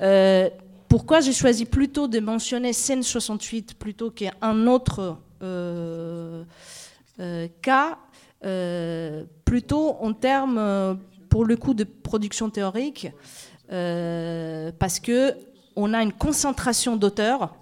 [0.00, 0.48] Euh,
[0.88, 6.42] pourquoi j'ai choisi plutôt de mentionner scène 68 plutôt qu'un autre euh,
[7.60, 7.98] cas,
[9.44, 13.08] plutôt en termes, pour le coup, de production théorique
[13.72, 15.34] euh, parce que
[15.76, 17.54] on a une concentration d'auteurs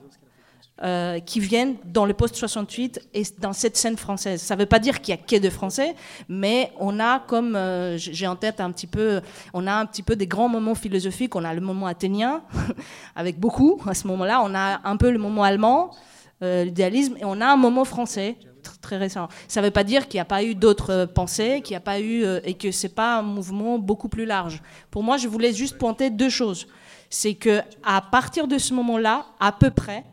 [0.82, 4.42] euh, qui viennent dans le post-68 et dans cette scène française.
[4.42, 5.94] Ça ne veut pas dire qu'il y a que de Français,
[6.28, 9.20] mais on a comme, euh, j'ai en tête un petit peu,
[9.54, 11.36] on a un petit peu des grands moments philosophiques.
[11.36, 12.42] On a le moment athénien,
[13.16, 14.42] avec beaucoup à ce moment-là.
[14.44, 15.92] On a un peu le moment allemand,
[16.40, 18.36] l'idéalisme, et on a un moment français
[18.80, 19.28] très récent.
[19.48, 21.80] Ça ne veut pas dire qu'il n'y a pas eu d'autres pensées, qu'il n'y a
[21.80, 24.62] pas eu et que c'est pas un mouvement beaucoup plus large.
[24.90, 26.66] Pour moi, je voulais juste pointer deux choses.
[27.10, 30.04] C'est que à partir de ce moment-là, à peu près,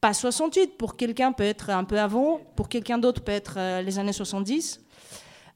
[0.00, 3.98] pas 68, pour quelqu'un peut être un peu avant, pour quelqu'un d'autre peut être les
[3.98, 4.80] années 70,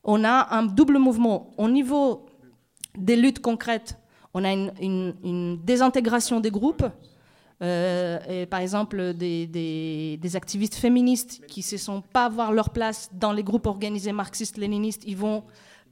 [0.04, 1.50] on a un double mouvement.
[1.58, 2.26] Au niveau
[2.96, 3.98] des luttes concrètes,
[4.34, 4.72] on a une,
[5.22, 6.84] une désintégration des groupes,
[7.60, 13.32] euh, et par exemple, des, activistes féministes qui ne sont pas avoir leur place dans
[13.32, 15.42] les groupes organisés marxistes-léninistes, ils vont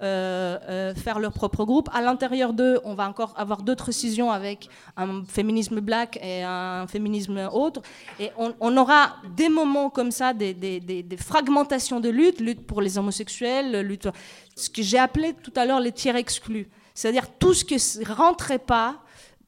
[0.02, 1.88] euh, euh, faire leur propre groupe.
[1.92, 6.87] À l'intérieur d'eux, on va encore avoir d'autres scissions avec un féminisme black et un
[6.87, 7.81] féminisme autre.
[8.20, 12.98] Et on, aura des moments comme ça, des, des, fragmentations de lutte, lutte pour les
[12.98, 14.09] homosexuels, lutte,
[14.55, 16.68] ce que j'ai appelé tout à l'heure les tiers exclus.
[16.94, 18.96] C'est-à-dire tout ce qui ne rentrait pas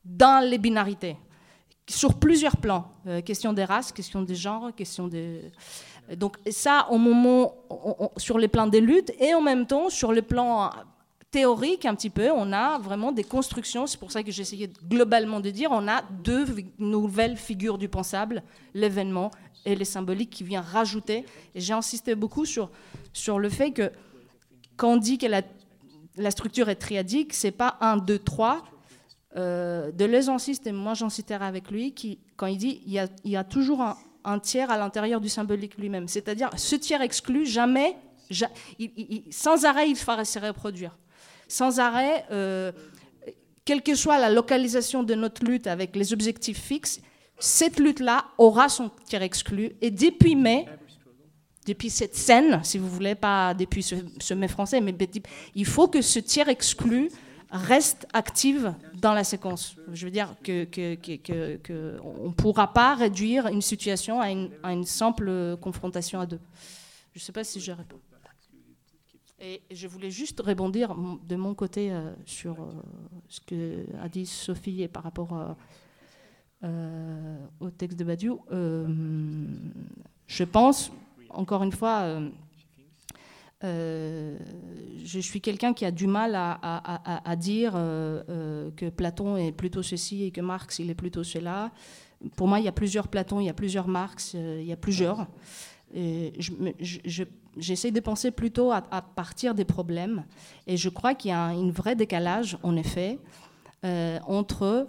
[0.05, 1.17] dans les binarités
[1.89, 2.91] sur plusieurs plans.
[3.07, 5.51] Euh, question des races, question des genres, question des...
[6.17, 7.55] Donc ça, au moment,
[8.17, 10.71] sur les plans des luttes, et en même temps, sur le plan
[11.31, 15.41] théorique un petit peu, on a vraiment des constructions, c'est pour ça que j'essayais globalement
[15.41, 16.47] de dire, on a deux
[16.79, 19.31] nouvelles figures du pensable, l'événement
[19.67, 21.27] et les symboliques qui vient rajouter.
[21.55, 22.71] Et j'ai insisté beaucoup sur,
[23.13, 23.93] sur le fait que
[24.77, 25.43] quand on dit que la,
[26.17, 28.65] la structure est triadique, c'est pas 1, 2, 3.
[29.37, 33.37] Euh, Deleuze insiste, et moi j'en citerai avec lui, qui, quand il dit il y
[33.37, 33.83] a, toujours
[34.25, 36.09] un, tiers à l'intérieur du symbolique lui-même.
[36.09, 37.97] C'est-à-dire, ce tiers exclu, jamais,
[39.31, 40.97] sans arrêt, il va se reproduire.
[41.47, 42.73] Sans arrêt, euh,
[43.65, 47.01] quelle que soit la localisation de notre lutte avec les objectifs fixes,
[47.39, 49.73] cette lutte-là aura son tiers exclu.
[49.81, 50.67] Et depuis mai,
[51.67, 54.95] depuis cette scène, si vous voulez, pas depuis ce, ce mai français, mais
[55.55, 57.11] il faut que ce tiers exclu
[57.51, 59.77] reste active dans la séquence.
[59.93, 65.57] Je veux dire que, que, que, ne pourra pas réduire une situation à une, simple
[65.61, 66.41] confrontation à deux.
[67.13, 68.01] Je ne sais pas si je réponds.
[69.41, 72.73] Et je voulais juste rebondir de mon côté euh, sur euh,
[73.29, 75.57] ce que a dit Sophie et par rapport
[76.65, 78.41] euh, au texte de Badiou.
[78.51, 80.91] Je pense,
[81.31, 82.21] encore une fois,
[83.65, 84.39] euh,
[85.05, 89.83] je suis quelqu'un qui a du mal à, dire euh, euh, que Platon est plutôt
[89.83, 91.73] ceci et que Marx il est plutôt cela.
[92.37, 94.77] Pour moi, il y a plusieurs Platon, il y a plusieurs Marx, il y a
[94.77, 95.27] plusieurs.
[97.57, 100.25] J'essaie de penser plutôt à, partir des problèmes.
[100.67, 103.19] Et je crois qu'il y a un une vrai décalage, en effet,
[103.83, 104.89] entre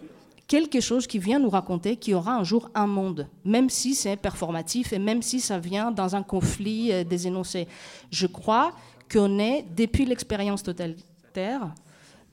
[0.49, 3.95] quelque chose qui vient nous raconter qu'il y aura un jour un monde, même si
[3.95, 7.67] c'est performatif et même si ça vient dans un conflit euh, des énoncés.
[8.11, 8.71] Je crois
[9.11, 11.61] qu'on est, depuis l'expérience totalitaire,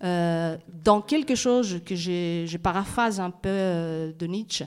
[0.03, 4.65] euh, dans quelque chose que je paraphrase un peu euh, de Nietzsche.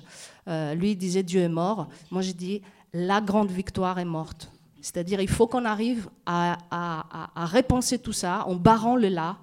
[0.76, 1.88] Lui disait Dieu est mort.
[2.10, 2.62] Moi, j'ai dit
[2.94, 4.50] la grande victoire est morte.
[4.82, 9.10] C'est-à-dire, il faut qu'on arrive à, à- à- à repenser tout ça en barrant le
[9.10, 9.38] là.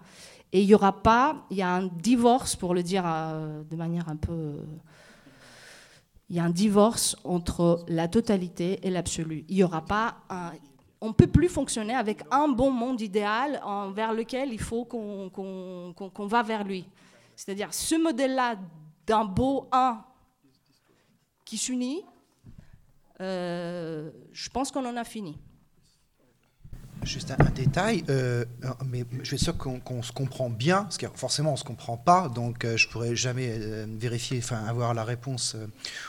[0.57, 3.77] Et il n'y aura pas, il y a un divorce, pour le dire euh, de
[3.77, 4.33] manière un peu.
[4.33, 4.65] euh,
[6.31, 9.45] il y a un divorce entre la totalité et l'absolu.
[9.51, 10.17] Il n'y aura pas.
[11.03, 13.61] On ne peut plus fonctionner avec un bon monde idéal
[13.93, 16.89] vers lequel il faut qu'on va vers lui.
[17.37, 18.57] C'est-à-dire ce modèle-là
[19.07, 20.03] d'un beau un
[21.45, 22.03] qui s'unit,
[23.21, 25.39] euh, je pense qu'on en a fini.
[27.07, 28.45] Juste un, détail, euh,
[28.85, 31.97] mais je suis sûr qu'on se comprend bien, parce que forcément on ne se comprend
[31.97, 35.55] pas, donc euh, je pourrais jamais euh, vérifier, enfin avoir la réponse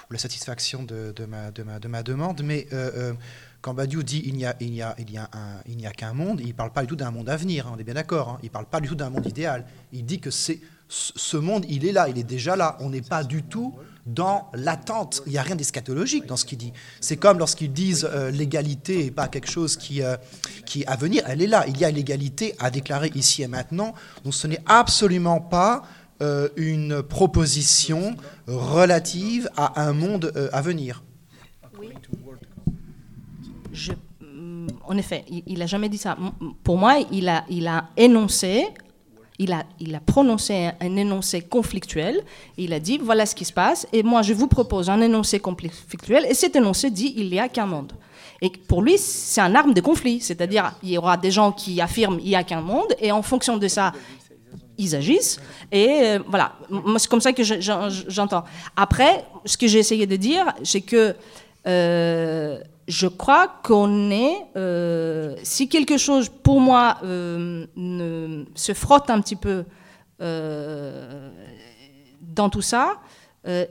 [0.09, 2.41] ou la satisfaction de, ma, de, ma, de ma demande.
[2.43, 2.67] Mais
[3.61, 5.85] quand Badiou dit il n'y a, il n'y a, il y a, un- il n'y
[5.85, 7.79] a qu'un monde, il ne parle pas du tout d'un monde à venir, hein, on
[7.79, 8.29] est bien d'accord.
[8.29, 8.39] hein.
[8.41, 9.65] il ne parle pas du tout d'un monde idéal.
[9.93, 12.75] Il dit que c'est ce ce monde, il est là, il est déjà là.
[12.79, 13.75] On n'est pas du tout
[14.07, 15.21] dans l'attente.
[15.25, 16.73] Il n'y a rien d'eschatologique dans ce qu'il dit.
[17.01, 20.15] C'est comme lorsqu'ils disent euh, l'égalité n'est pas quelque chose qui, euh,
[20.65, 21.23] qui est à venir.
[21.27, 21.65] Elle est là.
[21.67, 23.93] Il y a l'égalité à déclarer ici et maintenant.
[24.23, 25.83] Donc ce n'est absolument pas
[26.21, 28.15] euh, une proposition
[28.47, 31.03] relative à un monde à venir.
[33.73, 33.91] Je-
[34.21, 36.17] mm, en effet, il n'a jamais dit ça.
[36.63, 38.65] Pour moi, il a, il a énoncé,
[39.39, 42.21] il a, prononcé un, énoncé conflictuel.
[42.57, 45.39] Il a dit voilà ce qui se passe, et moi je vous propose un énoncé
[45.39, 47.93] conflictuel, et cet énoncé dit il n'y a qu'un monde.
[48.41, 51.81] Et pour lui, c'est un arme de conflit, c'est-à-dire il y aura des gens qui
[51.81, 53.93] affirment il n'y a qu'un monde, et en fonction de ça,
[54.77, 55.39] ils agissent.
[55.71, 56.53] Et euh, voilà,
[56.97, 58.43] c'est comme ça que je- je- j'entends.
[58.75, 61.15] Après, ce que j'ai essayé de dire, c'est que
[61.67, 67.65] euh, je crois qu'on est, euh, si quelque chose pour moi euh,
[68.55, 69.65] se frotte un petit peu
[70.21, 71.29] euh,
[72.21, 72.99] dans tout ça,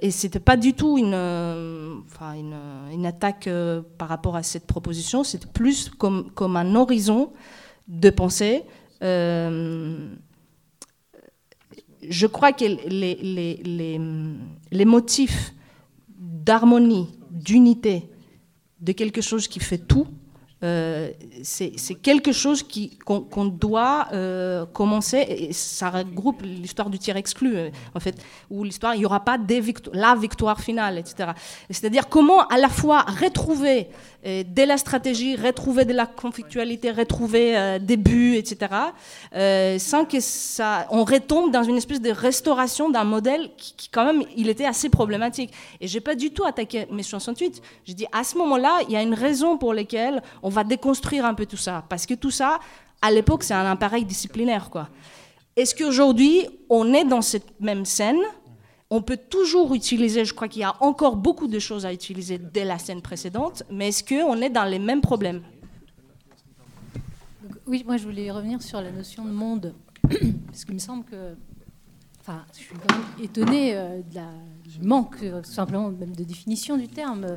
[0.01, 2.55] et c'était pas du tout une, une,
[2.95, 3.47] une attaque
[3.99, 7.35] par rapport à cette proposition, c'était plus comme, comme un horizon
[7.87, 8.65] de pensée.
[9.03, 10.17] je
[12.27, 14.01] crois que les, les, les,
[14.73, 15.53] les motifs
[16.09, 18.09] d'harmonie, d'unité,
[18.81, 20.07] de quelque chose qui fait tout,
[20.63, 21.11] euh,
[21.43, 22.65] c'est quelque chose
[23.05, 28.17] qu'on doit euh, commencer, et ça regroupe l'histoire du tir exclu, euh, en fait,
[28.49, 29.39] où l'histoire, il n'y aura pas
[29.93, 31.33] la victoire finale, etc.
[31.69, 33.89] C'est-à-dire comment à la fois retrouver
[34.25, 38.73] de la stratégie, retrouver de la conflictualité, retrouver des buts, etc.,
[39.79, 44.25] sans que ça, on retombe dans une espèce de restauration d'un modèle qui, quand même,
[44.37, 45.53] il était assez problématique.
[45.81, 47.63] Et j'ai pas du tout attaqué mes 68.
[47.85, 51.35] J'ai dit, à ce moment-là, il y a une raison pour laquelle va déconstruire un
[51.35, 51.85] peu tout ça.
[51.89, 52.59] Parce que tout ça,
[53.03, 54.89] à l'époque, c'est un appareil disciplinaire, quoi.
[55.57, 58.21] Est-ce qu'aujourd'hui, on est dans cette même scène?
[58.91, 62.39] On peut toujours utiliser, je crois qu'il y a encore beaucoup de choses à utiliser
[62.39, 65.43] dès la scène précédente, mais est-ce qu'on est dans les mêmes problèmes?
[67.67, 69.75] Oui, moi je voulais revenir sur la notion de monde,
[70.47, 71.35] parce qu'il me semble que,
[72.21, 76.23] enfin, je suis quand même étonnée euh, de du manque, euh, tout simplement même de
[76.23, 77.37] définition du terme, euh,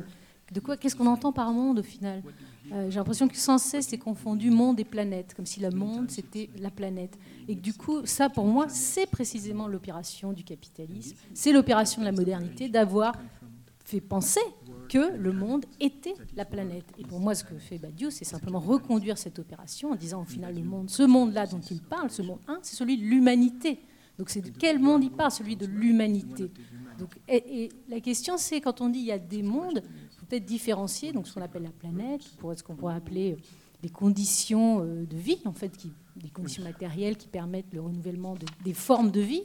[0.52, 2.22] De quoi Qu'est-ce qu'on entend par monde au final?
[2.72, 6.10] Euh, J'ai l'impression que sans cesse c'est confondu monde et planète, comme si le monde
[6.10, 7.18] c'était la planète.
[7.48, 12.06] Et que du coup, ça pour moi, c'est précisément l'opération du capitalisme, c'est l'opération de
[12.06, 13.14] la modernité d'avoir
[13.84, 14.40] fait penser
[14.88, 16.84] que le monde était la planète.
[16.98, 20.24] Et pour moi, ce que fait Badiou, c'est simplement reconduire cette opération en disant au
[20.24, 23.80] final, le monde, ce monde-là dont il parle, ce monde 1, c'est celui de l'humanité.
[24.18, 25.30] Donc c'est de quel monde il parle?
[25.30, 26.50] Celui de l'humanité.
[26.98, 29.82] Donc, et, la question, c'est quand on dit il y a des mondes,
[30.30, 33.36] peut-être différencier donc ce qu'on appelle la planète, pour ce qu'on pourrait appeler
[33.82, 37.80] les euh, conditions euh, de vie, en fait, qui, des conditions matérielles qui permettent le
[37.80, 39.42] renouvellement des formes de vie,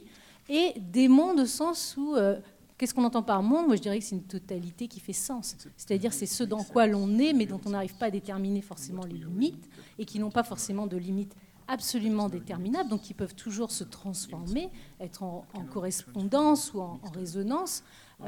[0.48, 2.40] et des mondes au sens où euh,
[2.78, 3.68] Qu'est-ce qu'on entend par monde?
[3.68, 5.56] Moi, je dirais que c'est une totalité qui fait sens.
[5.78, 9.06] C'est-à-dire, c'est ce dans quoi l'on est, mais dont on n'arrive pas à déterminer forcément
[9.06, 11.34] les limites, et qui n'ont pas forcément de limites
[11.70, 14.70] absolument déterminables, donc qui peuvent toujours se transformer,
[15.00, 17.82] être en, correspondance ou en, résonance,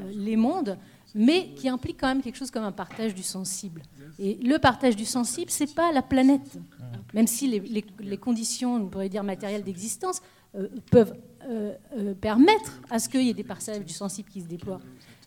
[0.06, 0.78] les mondes,
[1.14, 3.82] mais qui impliquent quand même quelque chose comme un partage du sensible.
[4.18, 6.58] Et le partage du sensible, c'est pas la planète,
[7.14, 10.20] même si les, conditions, on pourrait dire matérielles d'existence,
[10.54, 14.40] euh, peuvent euh, euh, permettre à ce qu'il y ait des partages du sensible qui
[14.40, 14.80] se déploient.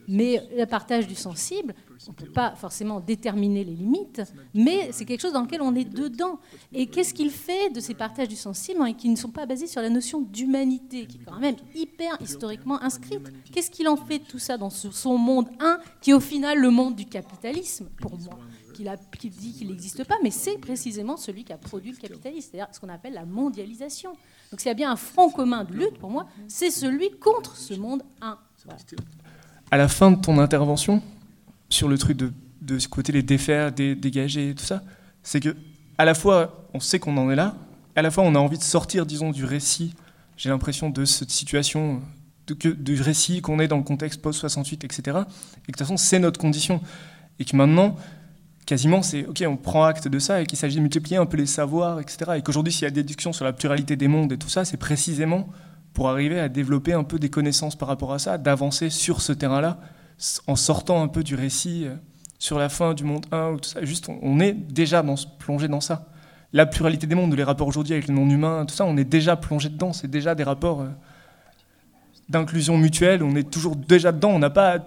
[0.08, 1.74] Mais le partage du sensible,
[2.08, 4.22] on ne peut pas forcément déterminer les limites,
[4.54, 6.40] mais c'est quelque chose dans lequel on est dedans.
[6.74, 9.68] Et qu'est-ce qu'il fait de ces partages du sensible et qui ne sont pas basés
[9.68, 13.32] sur la notion d'humanité, qui est quand même hyper historiquement inscrite?
[13.52, 16.60] Qu'est-ce qu'il en fait de tout ça dans son monde 1, qui est au final
[16.60, 18.38] le monde du capitalisme, pour moi?
[18.74, 22.74] Qu'il dit qu'il n'existe pas, mais c'est précisément celui qui a produit le capitalisme, c'est-à-dire
[22.74, 24.14] ce qu'on appelle la mondialisation.
[24.50, 27.56] Donc s'il y a bien un front commun de lutte, pour moi, c'est celui contre
[27.56, 28.40] ce monde 1.
[29.72, 31.02] À la fin de ton intervention,
[31.70, 34.84] sur le truc de, ce côté les défaire, dé, dégager, tout ça,
[35.24, 35.56] c'est que
[35.98, 37.56] à la fois on sait qu'on en est là,
[37.96, 39.94] à la fois on a envie de sortir, disons, du récit,
[40.38, 42.02] j'ai l'impression, de cette situation,
[42.48, 44.98] de, du récit qu'on est dans le contexte post-68, etc.
[44.98, 45.24] Et que de
[45.66, 46.82] toute façon, c'est notre condition.
[47.40, 47.96] Et que maintenant,
[48.66, 51.38] quasiment, c'est OK, on prend acte de ça et qu'il s'agit de multiplier un peu
[51.38, 52.32] les savoirs, etc.
[52.38, 54.66] Et qu'aujourd'hui, s'il y a des discussions sur la pluralité des mondes et tout ça,
[54.66, 55.48] c'est précisément
[55.94, 59.34] pour arriver à développer un peu des connaissances par rapport à ça, d'avancer sur ce
[59.34, 59.80] terrain-là,
[60.48, 61.96] en sortant un peu du récit euh,
[62.40, 63.84] sur la fin du monde 1 ou tout ça.
[63.84, 65.04] Juste, on est déjà
[65.40, 66.08] plongé dans ça.
[66.54, 69.36] La pluralité des mondes, les rapports aujourd'hui avec le non-humain, tout ça, on est déjà
[69.36, 69.94] plongé dedans.
[69.94, 70.90] C'est déjà des rapports euh,
[72.30, 73.24] d'inclusion mutuelle.
[73.24, 74.30] On est toujours déjà dedans.
[74.30, 74.80] On n'a pas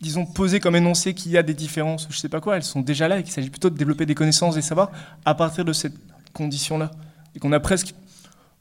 [0.00, 2.80] disons, posé comme énoncé qu'il y a des différences, je sais pas quoi, elles sont
[2.80, 4.92] déjà là et qu'il s'agit plutôt de développer des connaissances et savoirs
[5.24, 5.94] à partir de cette
[6.32, 6.90] condition-là.
[7.34, 7.94] Et qu'on a presque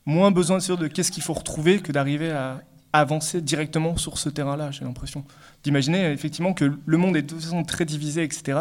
[0.07, 2.61] moins besoin de de qu'est-ce qu'il faut retrouver que d'arriver à
[2.93, 5.25] avancer directement sur ce terrain-là, j'ai l'impression.
[5.63, 8.59] D'imaginer effectivement que le monde est de toute façon très divisé, etc.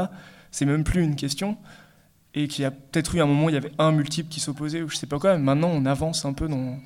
[0.50, 1.56] C'est même plus une question.
[2.34, 4.40] Et qu'il y a peut-être eu un moment où il y avait un multiple qui
[4.40, 5.38] s'opposait ou je sais pas quoi.
[5.38, 6.78] Maintenant, on avance un peu dans,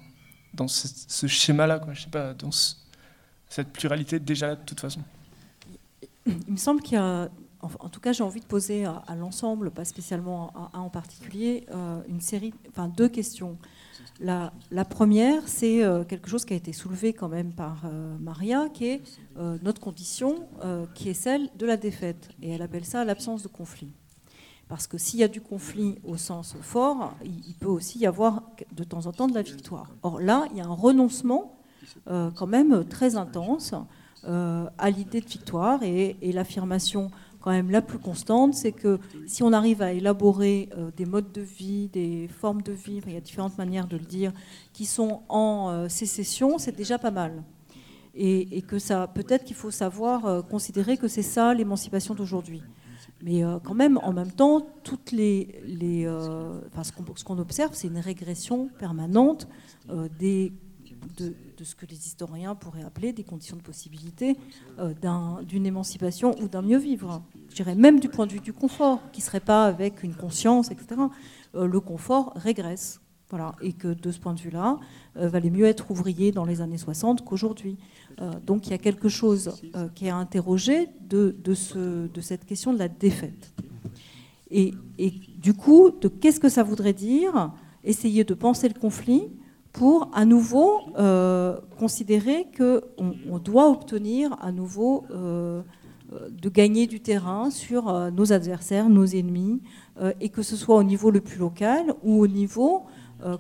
[0.55, 1.95] dans ce, schéma-là, quoi.
[1.95, 2.51] Je sais pas, dans
[3.49, 5.01] cette pluralité déjà là de toute façon.
[6.27, 7.29] Il me semble qu'il y a,
[7.63, 11.67] en tout cas, j'ai envie de poser à, l'ensemble, pas spécialement à un en particulier,
[11.75, 13.57] euh, une série, enfin deux questions.
[14.21, 18.69] La, première, c'est euh, quelque chose qui a été soulevé quand même par euh, Maria,
[18.69, 19.03] qui est
[19.63, 20.47] notre condition,
[20.95, 22.29] qui est celle de la défaite.
[22.43, 23.95] Et elle appelle ça l'absence de conflit.
[24.69, 28.43] Parce que s'il y a du conflit au sens fort, il, peut aussi y avoir
[28.73, 29.91] de temps en temps de la victoire.
[30.03, 31.57] Or là, il y a un renoncement
[32.07, 33.75] quand même très intense
[34.29, 35.83] euh, à l'idée de victoire.
[35.83, 40.91] Et, l'affirmation quand même la plus constante, c'est que si on arrive à élaborer euh,
[40.97, 44.05] des modes de vie, des formes de vie, il y a différentes manières de le
[44.05, 44.33] dire,
[44.73, 47.43] qui sont en euh, sécession, c'est déjà pas mal.
[48.15, 52.61] Et, que ça, peut-être qu'il faut savoir considérer que c'est ça l'émancipation d'aujourd'hui.
[53.23, 56.05] Mais quand même, en même temps, toutes les, les
[56.83, 59.47] ce qu'on observe, c'est une régression permanente
[60.19, 60.53] des
[61.19, 64.37] de, ce que les historiens pourraient appeler des conditions de possibilité
[64.79, 64.95] euh,
[65.43, 67.23] d'une émancipation ou d'un mieux vivre.
[67.51, 70.15] Je dirais même du point de vue du confort, qui ne serait pas avec une
[70.15, 71.01] conscience, etc.
[71.55, 73.01] Euh, le confort régresse.
[73.29, 74.79] Voilà, et que de ce point de vue-là,
[75.17, 77.77] euh, valait mieux être ouvrier dans les années 60 qu'aujourd'hui.
[78.45, 79.55] donc il y a quelque chose
[79.95, 81.55] qui est à de,
[82.21, 83.53] cette question de la défaite.
[84.51, 87.53] Et, et du coup, de qu'est-ce que ça voudrait dire?
[87.85, 89.29] Essayer de penser le conflit
[89.73, 92.81] pour à nouveau euh, considérer qu'on
[93.29, 95.63] on doit obtenir à nouveau euh,
[96.31, 99.63] de gagner du terrain sur euh, nos adversaires, nos ennemis,
[100.19, 102.85] et que ce soit au niveau le plus local ou au niveau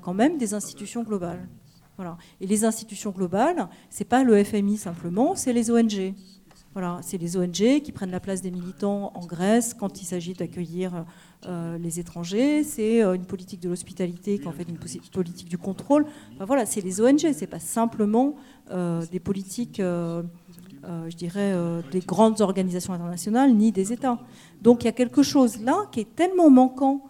[0.03, 1.49] quand même des institutions globales.
[2.41, 6.14] Et les institutions globales, c'est pas le FMI simplement, c'est les ONG.
[6.73, 10.35] Voilà, c'est les ONG qui prennent la place des militants en Grèce quand il s'agit
[10.35, 11.05] d'accueillir
[11.47, 15.59] euh, les étrangers, c'est euh, une politique de l'hospitalité qui en fait une politique du
[15.59, 16.07] contrôle.
[16.39, 18.37] voilà, c'est les ONG, c'est pas simplement
[18.71, 21.55] euh, des politiques je dirais,
[21.91, 24.18] des grandes organisations internationales, ni des États.
[24.62, 27.03] Donc il y a quelque chose là qui est tellement manquant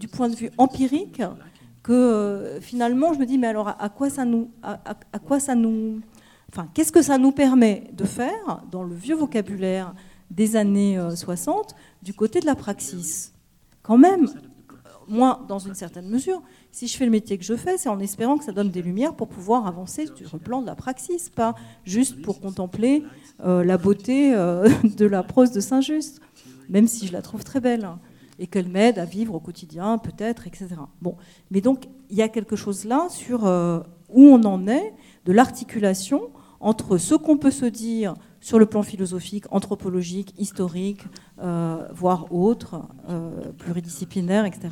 [0.00, 1.22] du point de vue empirique
[1.82, 6.00] que finalement je me dis mais alors à, quoi ça nous, à quoi ça nous
[6.74, 9.94] qu'est-ce que ça nous permet de faire dans le vieux vocabulaire
[10.30, 13.32] des années 60 euh, du côté de la praxis?
[13.82, 14.28] Quand même,
[15.08, 17.98] moi, dans une certaine mesure, si je fais le métier que je fais, c'est en
[17.98, 21.28] espérant que ça donne des lumières pour pouvoir avancer sur le plan de la praxis,
[21.28, 23.02] pas juste pour contempler
[23.44, 26.20] euh, la beauté euh, de la prose de Saint-Just,
[26.68, 27.98] même si je la trouve très belle, hein,
[28.38, 30.68] et qu'elle m'aide à vivre au quotidien, peut-être, etc.
[31.00, 31.16] Bon,
[31.50, 34.94] mais donc il y a quelque chose là sur où on en est
[35.24, 36.30] de l'articulation
[36.62, 41.02] entre ce qu'on peut se dire sur le plan philosophique, anthropologique, historique,
[41.40, 44.68] euh, voire autre, euh, pluridisciplinaire, etc.,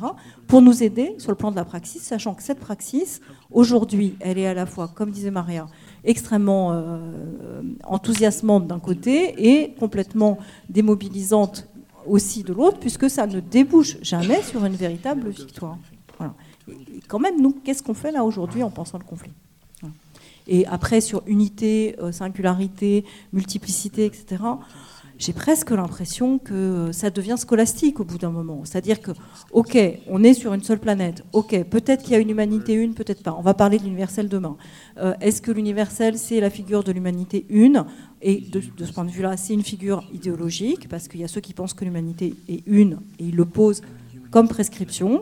[0.47, 4.37] pour nous aider sur le plan de la praxis, sachant que cette praxis, aujourd'hui, elle
[4.37, 5.67] est à la fois, comme disait Maria,
[6.03, 10.37] extrêmement euh, enthousiasmante d'un côté et complètement
[10.69, 11.67] démobilisante
[12.07, 15.77] aussi de l'autre, puisque ça ne débouche jamais sur une véritable victoire.
[17.07, 19.31] Quand même, nous, qu'est-ce qu'on fait là aujourd'hui en pensant le conflit?
[20.53, 24.43] Et après, sur unité, euh, singularité, multiplicité, etc.,
[25.17, 28.65] j'ai presque l'impression que ça devient scolastique au bout d'un moment.
[28.65, 29.11] C'est-à-dire que,
[29.51, 29.77] OK,
[30.09, 31.23] on est sur une seule planète.
[31.31, 33.33] OK, peut-être qu'il y a une humanité une, peut-être pas.
[33.37, 34.57] On va parler de l'universel demain.
[34.97, 37.85] Euh, est-ce que l'universel, c'est la figure de l'humanité une?
[38.21, 41.41] Et de, ce point de vue-là, c'est une figure idéologique, parce qu'il y a ceux
[41.41, 43.83] qui pensent que l'humanité est une, et ils le posent
[44.31, 45.21] comme prescription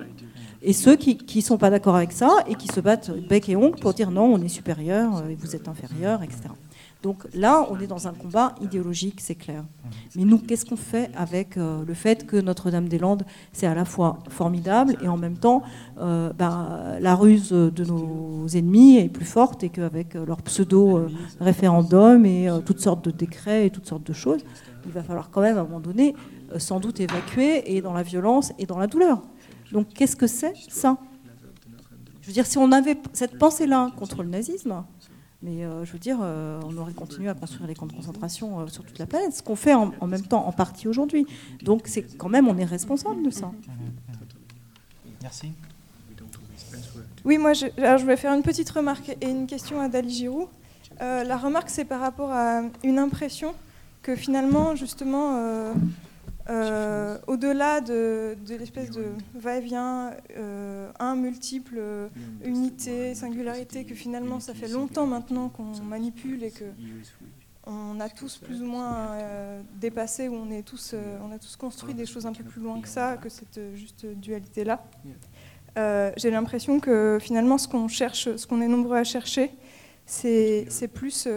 [0.62, 3.56] et ceux qui ne sont pas d'accord avec ça et qui se battent bec et
[3.56, 6.50] ongle pour dire non, on est supérieur et vous êtes inférieur, etc.
[7.02, 9.64] Donc là, on est dans un combat idéologique, c'est clair.
[10.18, 14.20] Mais nous, qu'est-ce qu'on fait avec euh, le fait que Notre-Dame-des-Landes, c'est à la fois
[14.28, 15.64] formidable et en même temps,
[16.02, 22.50] euh, bah, la ruse de nos ennemis est plus forte et qu'avec leur pseudo-référendum et
[22.50, 24.42] euh, toutes sortes de décrets et toutes sortes de choses,
[24.86, 26.16] il va falloir quand même à un moment donné
[26.58, 29.22] sans doute évacuer et dans la violence et dans la douleur.
[29.72, 30.98] Donc qu'est-ce que c'est ça?
[32.22, 34.84] Je veux dire, si on avait cette pensée-là contre le nazisme,
[35.42, 38.60] mais euh, je veux dire, euh, on aurait continué à construire les camps de concentration
[38.60, 41.26] euh, sur toute la planète, ce qu'on fait en, même temps en partie aujourd'hui.
[41.64, 43.52] Donc c'est quand même, on est responsable de ça.
[45.22, 45.52] Merci.
[47.26, 50.10] Oui, moi, je, alors, je voulais faire une petite remarque et une question à Dali
[50.10, 50.48] Giroud.
[51.00, 53.54] la remarque, c'est par rapport à une impression
[54.02, 55.74] que finalement, justement,
[56.50, 62.08] euh, au-delà de, l'espèce de va-et-vient, euh, un multiple, euh,
[62.44, 66.66] unité, singularité, que finalement ça fait longtemps maintenant qu'on manipule et que
[67.66, 69.10] on a tous plus ou moins
[69.80, 72.82] dépassé, ou on, est tous, on a tous construit des choses un peu plus loin
[72.82, 74.84] que ça, que cette juste dualité-là.
[76.18, 79.52] J'ai l'impression que finalement ce qu'on cherche, ce qu'on est nombreux à chercher,
[80.08, 81.28] c'est plus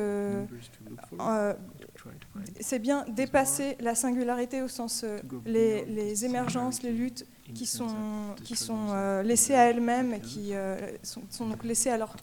[2.61, 8.57] c'est bien dépasser la singularité au sens euh, les, émergences, les luttes qui sont, qui
[8.57, 12.17] sont euh, laissées à elles-mêmes, qui euh, sont, donc laissées à leur,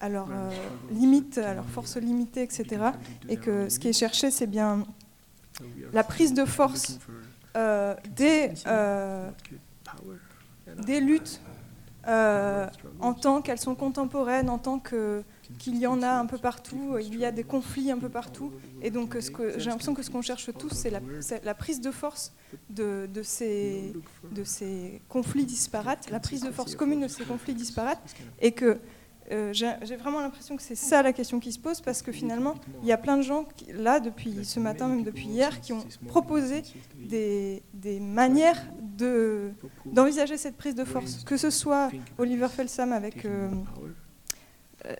[0.00, 0.28] à leur
[0.90, 2.82] limite, à leur force limitée, etc.
[3.28, 4.84] Et que ce qui est cherché, c'est bien
[5.92, 6.98] la prise de force
[7.54, 8.50] des,
[10.84, 11.40] des luttes
[12.06, 15.22] en tant qu'elles sont contemporaines, en tant que
[15.58, 18.52] qu'il y en a un peu partout, il y a des conflits un peu partout.
[18.82, 20.90] Et donc j'ai l'impression que ce qu'on cherche tous, c'est
[21.44, 22.32] la, prise de force
[22.70, 23.92] de, ces,
[24.32, 28.00] de, ces, conflits disparates, la prise de force commune de ces conflits disparates.
[28.40, 28.78] Et que
[29.32, 32.54] euh, j'ai vraiment l'impression que c'est ça la question qui se pose, parce que finalement,
[32.82, 35.84] il y a plein de gens, là, depuis ce matin, même depuis hier, qui ont
[36.08, 36.62] proposé
[36.96, 38.62] des, des manières
[39.86, 41.24] d'envisager cette prise de force.
[41.24, 43.24] Que ce soit Oliver Felsam avec...
[43.24, 43.48] Euh,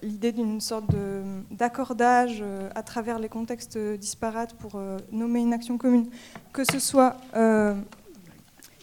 [0.02, 0.86] l'idée d'une sorte
[1.50, 6.08] d'accordage euh, à travers les contextes disparates pour euh, nommer une action commune,
[6.52, 7.16] que ce soit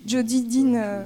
[0.05, 1.05] Jody Dean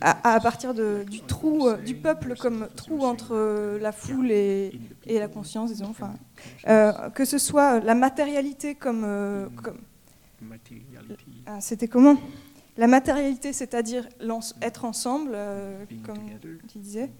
[0.00, 5.90] à, partir du trou du peuple comme trou entre la foule et, la conscience, disons,
[5.90, 6.14] enfin,
[7.14, 9.78] que ce soit la matérialité comme, comme
[11.46, 12.16] ah, c'était comment?
[12.76, 14.08] La matérialité, c'est-à-dire
[14.62, 15.36] être ensemble,
[16.04, 16.18] comme
[16.68, 17.10] tu disais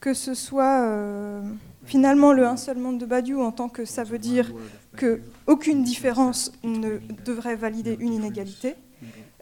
[0.00, 1.42] que ce soit euh,
[1.84, 4.52] finalement le un seul monde de Badiou en tant que ça veut dire
[4.96, 8.74] qu'aucune différence ne devrait valider une inégalité,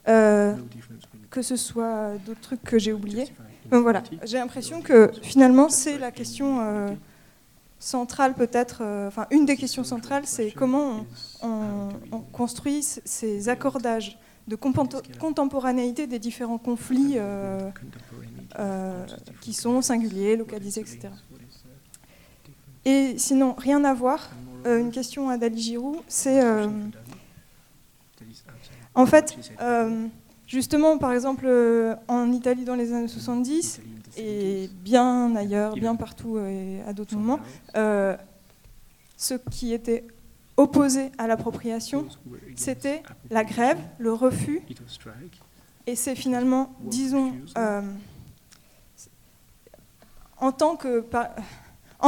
[0.08, 0.54] euh,
[1.30, 3.32] que ce soit d'autres trucs que j'ai oubliés.
[3.70, 6.88] voilà, j'ai l'impression que finalement c'est la question euh,
[7.78, 11.04] centrale peut-être, enfin une des questions centrales, c'est comment
[11.42, 17.18] on, on, construit ces accordages de contemporanéité des différents conflits
[19.40, 21.08] qui sont singuliers, localisés, etc.
[22.84, 24.30] Et sinon, rien à voir,
[24.64, 26.68] euh, une question à Dali Giroux, c'est euh,
[28.94, 30.06] en fait, euh,
[30.46, 33.80] justement, par exemple, euh, en Italie dans les années 70,
[34.16, 37.40] et bien ailleurs, bien partout et à d'autres moments,
[37.76, 38.16] euh,
[39.16, 40.06] ce qui était
[40.56, 42.06] opposé à l'appropriation,
[42.54, 44.62] c'était la grève, le refus,
[45.86, 47.82] et c'est finalement, disons, euh,
[50.38, 50.76] en tant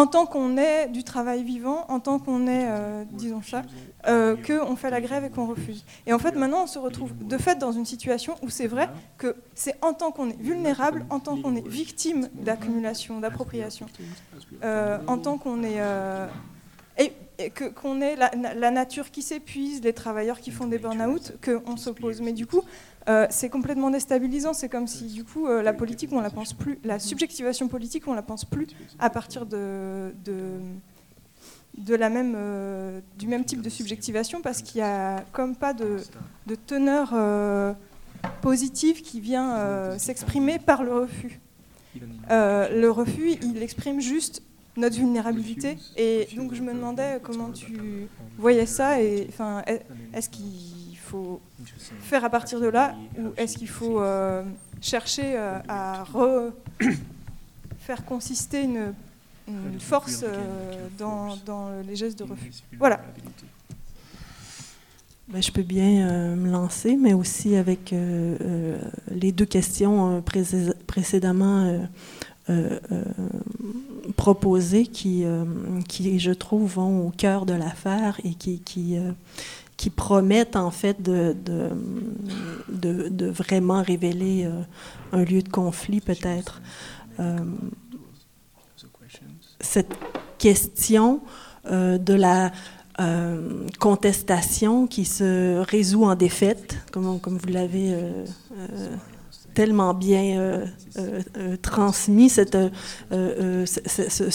[0.07, 3.63] tant qu'on est du travail vivant, en tant qu'on est, euh, disons ça,
[4.07, 5.85] euh, qu'on fait la grève et qu'on refuse.
[6.07, 8.91] Et en fait, maintenant, on se retrouve de fait dans une situation où c'est vrai
[9.17, 13.87] que c'est en tant qu'on est vulnérable, en tant qu'on est victime d'accumulation, d'appropriation,
[14.63, 15.81] euh, en tant qu'on est...
[15.81, 16.27] euh,
[17.81, 22.21] qu'on est la, la nature qui s'épuise, les travailleurs qui font des burn-out, qu'on s'oppose.
[22.21, 22.63] Mais du coup,
[23.09, 24.53] euh, c'est complètement déstabilisant.
[24.53, 28.09] C'est comme si, du coup, euh, la politique, on la pense plus, la subjectivation politique,
[28.09, 28.67] on la pense plus
[28.99, 30.37] à partir de, de,
[31.79, 35.73] de la même, euh, du même type de subjectivation, parce qu'il y a comme pas
[35.73, 35.99] de,
[36.47, 37.15] de teneur
[38.43, 41.41] positive qui vient s'exprimer par le refus.
[42.29, 44.43] Le refus, il exprime juste
[44.79, 45.77] notre vulnérabilité.
[45.97, 48.07] Et donc je me demandais comment tu
[48.39, 51.41] voyais ça et enfin est- est-ce qu'il faut
[52.03, 54.43] faire à partir de là ou est-ce qu'il faut euh,
[54.81, 56.53] chercher euh, à re-
[57.81, 58.93] faire consister une,
[59.49, 62.53] une force euh, dans, dans les gestes de refus.
[62.79, 63.01] Voilà.
[65.29, 68.79] Ben, je peux bien euh, me lancer, mais aussi avec euh, euh,
[69.11, 71.67] les deux questions euh, précé- précédemment
[72.51, 73.03] euh, euh,
[74.17, 75.45] proposées qui, euh,
[75.89, 79.13] qui, je trouve, vont au cœur de l'affaire et qui, qui, euh,
[79.77, 81.37] qui promettent en fait de,
[82.69, 84.63] de, de- vraiment révéler euh,
[85.13, 86.61] un lieu de conflit peut-être.
[89.61, 89.93] Cette
[90.39, 91.21] question
[91.69, 92.53] de la
[93.79, 97.95] contestation qui se résout en défaite, comme, comme vous l'avez
[99.59, 100.65] tellement bien euh,
[100.99, 102.45] euh, euh, transmis, ce,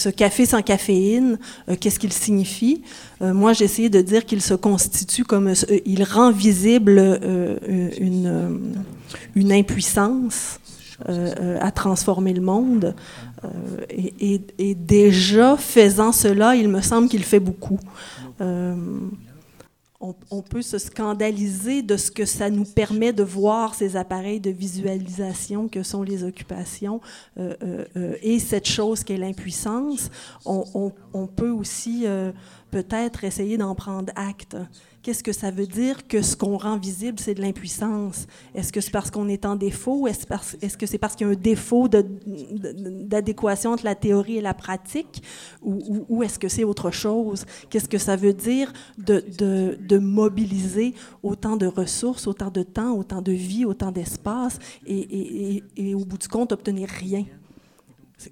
[0.09, 1.39] café sans caféine,
[1.79, 2.81] qu'est-ce qu'il signifie?
[3.21, 5.53] Moi, j'ai essayé de dire qu'il se constitue comme,
[5.85, 6.99] il rend visible
[7.97, 8.59] une,
[9.37, 10.59] impuissance
[11.07, 12.93] à transformer le monde.
[13.89, 17.79] Et déjà, faisant cela, il me semble qu'il fait beaucoup.
[20.31, 24.49] On, peut se scandaliser de ce que ça nous permet de voir ces appareils de
[24.49, 26.99] visualisation que sont les occupations
[27.37, 30.11] euh, euh, euh, et cette chose qu'est l'impuissance.
[30.45, 30.91] On,
[31.33, 32.05] peut aussi
[32.69, 34.57] peut-être essayer d'en prendre acte.
[35.03, 38.25] Qu'est-ce que ça veut dire que ce qu'on rend visible, c'est de l'impuissance?
[38.55, 40.07] Est-ce que c'est parce qu'on est en défaut?
[40.07, 44.37] Est-ce parce- est-ce que c'est parce qu'il y a un défaut d'adéquation entre la théorie
[44.37, 45.21] et la pratique?
[45.61, 47.45] Ou, est-ce que c'est autre chose?
[47.69, 53.33] Qu'est-ce que ça veut dire de, mobiliser autant de ressources, autant de temps, autant de
[53.33, 55.61] vie, autant d'espace et,
[55.93, 57.25] au bout du compte, obtenir rien?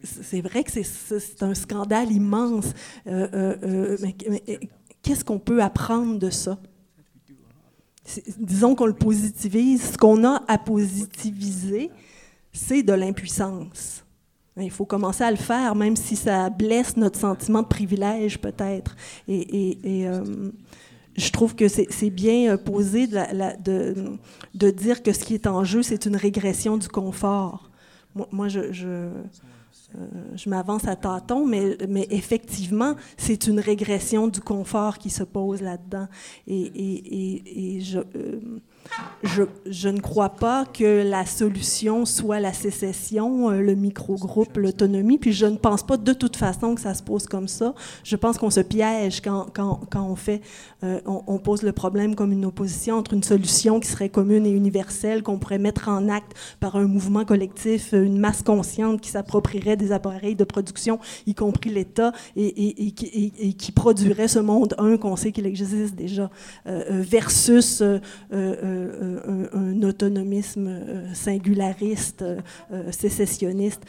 [0.04, 0.84] C'est- vrai que c'est-
[1.20, 2.68] c'est un scandale immense.
[3.08, 4.60] Euh, euh, euh, mais, mais
[5.02, 6.58] qu'est-ce qu'on peut apprendre de ça?
[8.38, 9.92] Disons qu'on le positivise.
[9.94, 11.92] Ce qu'on a à positiviser,
[12.52, 14.04] c'est de l'impuissance.
[14.58, 18.96] Il faut commencer à le faire, même si ça blesse notre sentiment de privilège, peut-être.
[19.28, 19.78] Et,
[20.08, 20.52] euh,
[21.16, 25.84] je trouve que c'est bien euh, posé de, dire que ce qui est en jeu,
[25.84, 27.70] c'est une régression du confort.
[28.32, 29.10] Moi, je,
[30.36, 36.08] je m'avance à tâtons, mais, effectivement, c'est une régression du confort qui se pose là-dedans.
[36.48, 38.40] Et je, euh,
[39.24, 45.18] je, je ne crois pas que la solution soit la sécession, euh, le microgroupe, l'autonomie,
[45.18, 47.74] puis je ne pense pas de toute façon que ça se pose comme ça.
[48.04, 50.42] Je pense qu'on se piège quand, quand, quand on fait,
[50.84, 54.46] euh, on, on pose le problème comme une opposition entre une solution qui serait commune
[54.46, 59.10] et universelle, qu'on pourrait mettre en acte par un mouvement collectif, une masse consciente qui
[59.12, 63.72] s'approprierait des appareils de production, y compris l'État, et, et- et qui- et- et qui
[63.72, 66.30] produirait ce monde, un, qu'on sait qu'il existe déjà,
[66.68, 68.00] euh, euh, versus euh,
[68.34, 68.71] euh, euh,
[69.54, 72.40] un, autonomisme euh, singulariste, euh,
[72.72, 73.82] euh, sécessionniste.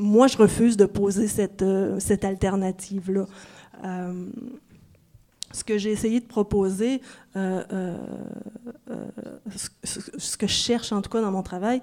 [0.00, 1.64] Moi, je refuse de poser cette,
[1.98, 3.26] cette alternative-là.
[5.50, 7.00] Ce que j'ai essayé de proposer,
[7.34, 8.06] ce,
[10.36, 11.80] que je cherche en tout cas dans mon travail,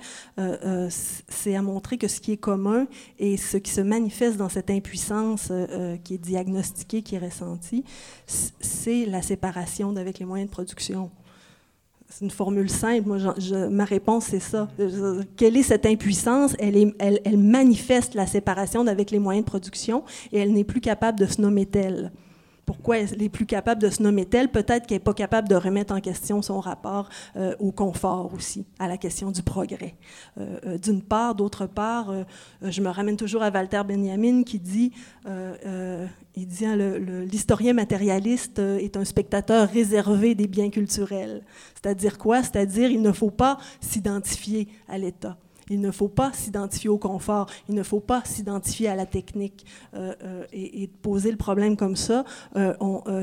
[0.88, 2.88] c'est à montrer que ce qui est commun
[3.20, 5.52] et ce qui se manifeste dans cette impuissance
[6.06, 7.84] qui est diagnostiquée, qui est ressentie,
[8.28, 11.12] c'est la séparation d'avec les moyens de production.
[12.10, 13.08] C'est une formule simple.
[13.08, 13.18] Moi,
[13.70, 14.68] ma réponse, c'est ça.
[15.36, 16.56] Quelle est cette impuissance?
[16.60, 21.20] Elle- elle manifeste la séparation avec les moyens de production et elle n'est plus capable
[21.20, 22.12] de se nommer telle.
[22.66, 24.50] Pourquoi elle plus capable de se nommer telle?
[24.50, 28.66] Peut-être qu'elle n'est pas capable de remettre en question son rapport euh, au confort aussi,
[28.80, 29.96] à la question du progrès.
[30.40, 32.14] Euh, euh, D'une part, d'autre part,
[32.62, 34.92] je me ramène toujours à Walter Benjamin qui dit,
[35.26, 41.44] il dit, hein, l'historien matérialiste est un spectateur réservé des biens culturels.
[41.76, 42.44] C'est-à-dire quoi?
[42.44, 45.38] C'est-à-dire il ne faut pas s'identifier à l'État.
[45.70, 49.66] Il ne faut pas s'identifier au confort, il ne faut pas s'identifier à la technique.
[49.96, 52.24] Euh, euh, et, et poser le problème comme ça,
[52.56, 52.74] euh,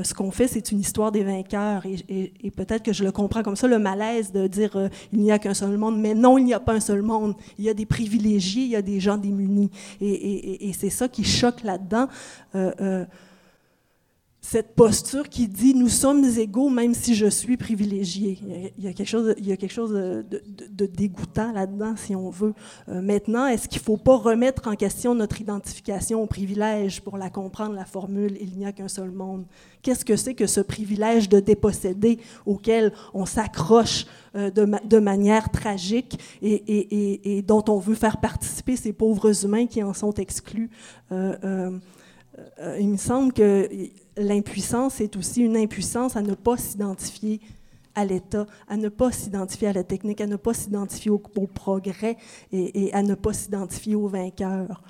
[0.03, 1.85] ce qu'on fait, c'est une histoire des vainqueurs.
[1.85, 5.31] Et, et- peut-être que je le comprends comme ça, le malaise de dire il n'y
[5.31, 5.97] a qu'un seul monde.
[5.99, 7.35] Mais non, il n'y a pas un seul monde.
[7.57, 9.71] Il y a des privilégiés, il y a des gens démunis.
[10.01, 12.07] Et c'est ça qui choque là-dedans.
[14.45, 18.37] Cette posture qui dit nous sommes égaux même si je suis privilégié.
[18.77, 21.95] Il y a, quelque chose, il y a quelque chose de, de- de dégoûtant là-dedans,
[21.95, 22.53] si on veut.
[22.89, 27.17] Euh, maintenant, est-ce qu'il ne faut pas remettre en question notre identification au privilège pour
[27.17, 29.45] la comprendre, la formule il n'y a qu'un seul monde?
[29.81, 35.51] Qu'est-ce que c'est que ce privilège de déposséder auquel on s'accroche euh, de, de manière
[35.51, 39.93] tragique et, et- et- et dont on veut faire participer ces pauvres humains qui en
[39.93, 40.69] sont exclus?
[41.13, 41.71] Euh, euh,
[42.79, 43.69] il me semble que
[44.17, 47.41] l'impuissance est aussi une impuissance à ne pas s'identifier
[47.95, 52.17] à l'État, à ne pas s'identifier à la technique, à ne pas s'identifier au, progrès
[52.51, 54.81] et, à ne pas s'identifier aux vainqueurs.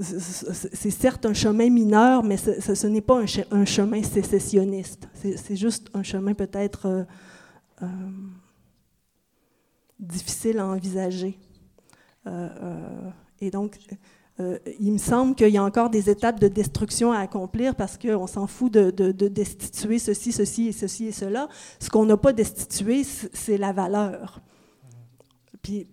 [0.00, 5.08] C'est- certes un chemin mineur, mais ce, n'est pas un, che- un chemin sécessionniste.
[5.14, 7.04] C'est juste un chemin peut-être euh,
[7.82, 7.86] euh,
[9.98, 11.38] difficile à envisager.
[12.26, 13.10] Euh, euh,
[13.40, 13.78] et donc,
[14.40, 17.98] euh, il me semble qu'il y a encore des étapes de destruction à accomplir parce
[17.98, 21.48] qu'on s'en fout de, de- de destituer ceci, ceci et ceci et cela.
[21.78, 24.40] Ce qu'on n'a pas destitué, c'est la valeur.
[25.60, 25.86] Puis,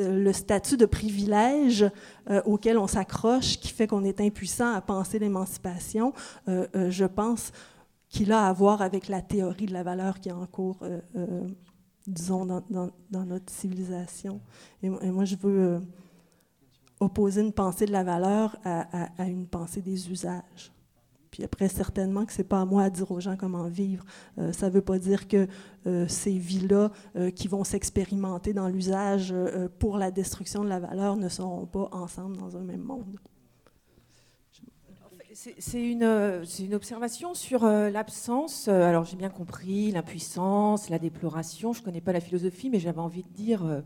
[0.00, 1.86] euh, le statut de privilège
[2.28, 6.12] euh, auquel on s'accroche, qui fait qu'on est impuissant à penser l'émancipation,
[6.46, 7.52] je pense
[8.08, 10.80] qu'il a à voir avec la théorie de la valeur qui est en cours,
[12.06, 14.40] disons, dans, notre civilisation.
[14.82, 15.80] Et, moi, je veux
[17.00, 20.72] opposer une pensée de la valeur à, une pensée des usages.
[21.30, 24.06] Puis après, certainement que ce n'est pas à moi à dire aux gens comment vivre.
[24.38, 25.46] Euh, ça ne veut pas dire que
[25.86, 29.34] euh, ces vies-là euh, qui vont s'expérimenter dans l'usage
[29.78, 33.18] pour la destruction de la valeur ne seront pas ensemble dans un même monde.
[35.34, 38.68] C'est une, une observation sur l'absence.
[38.68, 41.74] alors j'ai bien compris l'impuissance, la déploration.
[41.74, 43.82] Je ne connais pas la philosophie, mais j'avais envie de dire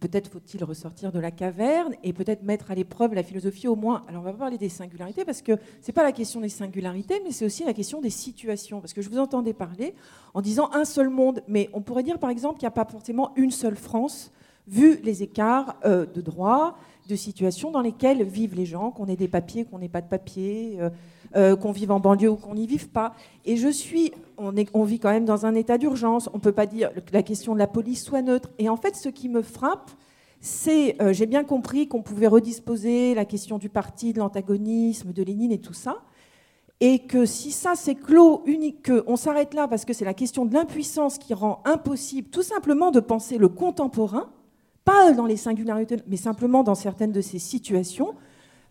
[0.00, 4.04] peut-être faut-il ressortir de la caverne et peut-être mettre à l'épreuve la philosophie au moins.
[4.08, 7.32] Alors on va parler des singularités parce que c'est pas la question des singularités, mais
[7.32, 8.80] c'est aussi la question des situations.
[8.80, 9.94] Parce que je vous entendais parler
[10.34, 12.84] en disant un seul monde, mais on pourrait dire par exemple qu'il n'y a pas
[12.84, 14.32] forcément une seule France
[14.68, 16.76] vu les écarts euh, de droit,
[17.08, 20.08] de situations dans lesquelles vivent les gens, qu'on ait des papiers, qu'on n'ait pas de
[20.08, 20.90] papiers, euh,
[21.34, 23.14] euh, qu'on vive en banlieue ou qu'on n'y vive pas.
[23.46, 26.28] Et je suis, on, vit quand même dans un état d'urgence.
[26.34, 28.50] On ne peut pas dire que la question de la police soit neutre.
[28.58, 29.90] Et en fait, ce qui me frappe,
[30.40, 35.22] c'est, euh, j'ai bien compris qu'on pouvait redisposer la question du parti, de l'antagonisme, de
[35.22, 36.02] Lénine et tout ça.
[36.80, 40.44] Et que si ça c'est clos, unique, qu'on s'arrête là parce que c'est la question
[40.44, 44.30] de l'impuissance qui rend impossible tout simplement de penser le contemporain,
[44.88, 48.14] pas dans les singularités, mais simplement dans certaines de ces situations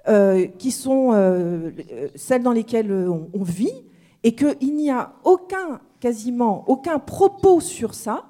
[0.08, 1.70] euh, qui sont euh,
[2.16, 3.84] celles dans lesquelles euh, on, on vit,
[4.24, 8.26] et qu'il n'y a aucun, quasiment aucun propos sur ça,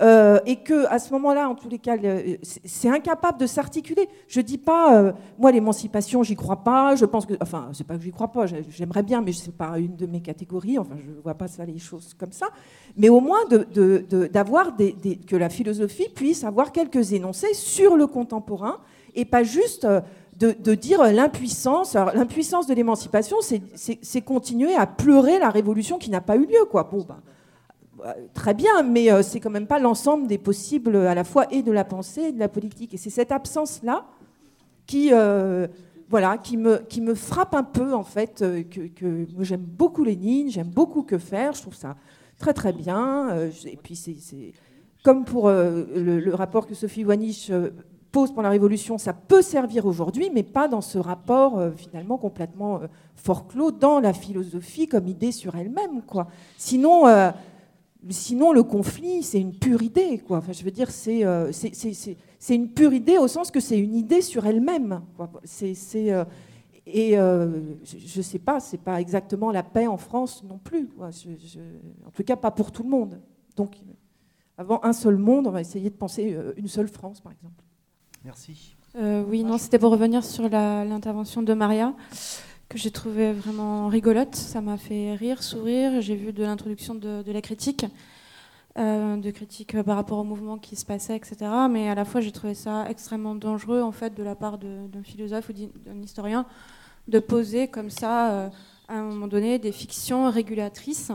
[0.00, 1.96] euh, et que à ce moment-là, en tous les cas,
[2.42, 4.08] c'est incapable de s'articuler.
[4.28, 6.94] Je dis pas, euh, moi, l'émancipation, j'y crois pas.
[6.94, 8.46] Je pense que, enfin, c'est pas que j'y crois pas.
[8.46, 10.78] j'ai- J'aimerais bien, mais c'est pas une de mes catégories.
[10.78, 12.46] Enfin, je vois pas ça les choses comme ça.
[12.96, 14.94] Mais au moins de- de- de- d'avoir des-
[15.26, 18.78] que la philosophie puisse avoir quelques énoncés sur le contemporain
[19.14, 20.00] et pas juste euh,
[20.38, 21.94] de, de dire l'impuissance.
[21.94, 26.84] L'impuissance de l'émancipation, c'est- continuer à pleurer la révolution qui n'a pas eu lieu, quoi.
[26.84, 27.16] Bon, ben,
[28.34, 31.62] Très bien, mais euh, c'est quand même pas l'ensemble des possibles à la fois et
[31.62, 32.94] de la pensée et de la politique.
[32.94, 34.06] Et c'est cette absence-là
[34.86, 35.66] qui, euh,
[36.08, 38.42] voilà, qui me, qui me frappe un peu en fait.
[38.42, 41.52] euh, que, j'aime beaucoup Lénine, j'aime beaucoup que faire.
[41.52, 41.96] Je trouve ça
[42.38, 43.30] très très bien.
[43.30, 44.16] euh, et puis c'est
[45.04, 47.70] comme pour euh, le, rapport que Sophie Wanich euh,
[48.10, 52.18] pose pour la Révolution, ça peut servir aujourd'hui, mais pas dans ce rapport euh, finalement
[52.18, 56.28] complètement euh, forclos dans la philosophie comme idée sur elle-même, quoi.
[56.56, 57.04] Sinon.
[58.10, 60.18] Sinon, le conflit, c'est une pure idée.
[60.18, 60.38] Quoi.
[60.38, 61.50] Enfin, je veux dire, c'est euh,
[62.48, 65.02] une pure idée au sens que c'est une idée sur elle-même.
[66.12, 66.24] euh,
[66.86, 70.86] et euh, je ne sais pas, c'est pas exactement la paix en France non plus.
[70.88, 71.10] quoi.
[71.10, 71.60] Je- je-
[72.06, 73.20] en tout cas, pas pour tout le monde.
[73.56, 73.74] Donc,
[74.56, 77.62] avant un seul monde, on va essayer de penser une seule France, par exemple.
[78.24, 78.74] Merci.
[78.96, 81.94] Euh, oui, non, c'était pour revenir sur la- l'intervention de Maria,
[82.68, 84.34] que j'ai trouvé vraiment rigolote.
[84.34, 86.00] Ça m'a fait rire, sourire.
[86.00, 87.86] J'ai vu de l'introduction de, la critique,
[88.78, 91.36] euh, de critique euh, par rapport au mouvement qui se passait, etc.
[91.70, 95.02] Mais à la fois, j'ai trouvé ça extrêmement dangereux, en fait, de la part d'un
[95.02, 96.44] philosophe ou d'un historien,
[97.08, 98.48] de poser comme ça, euh,
[98.88, 101.12] à un moment donné, des fictions régulatrices,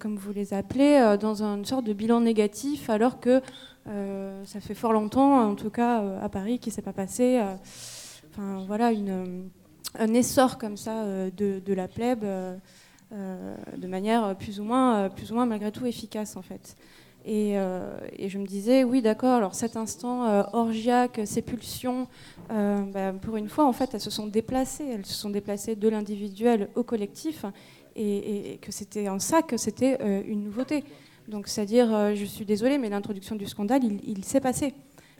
[0.00, 3.40] comme vous les appelez, dans une sorte de bilan négatif, alors que
[3.86, 7.40] ça fait fort longtemps, en tout cas à Paris, qui ne s'est pas passé.
[8.32, 9.50] Enfin voilà, une,
[9.98, 12.56] un essor comme ça euh, de, la plèbe, euh,
[13.12, 16.76] euh, de manière plus ou moins, plus ou moins malgré tout efficace en fait.
[17.26, 22.06] Et, je me disais, oui, d'accord, alors cet instant orgiaque, ces pulsions,
[22.48, 24.86] bah, pour une fois, en fait, elles se sont déplacées.
[24.86, 27.44] Elles se sont déplacées de l'individuel au collectif,
[27.96, 30.84] et, que c'était en ça que c'était une nouveauté.
[31.26, 34.72] Donc, c'est-à-dire, je suis désolée, mais l'introduction du scandale, il s'est passé.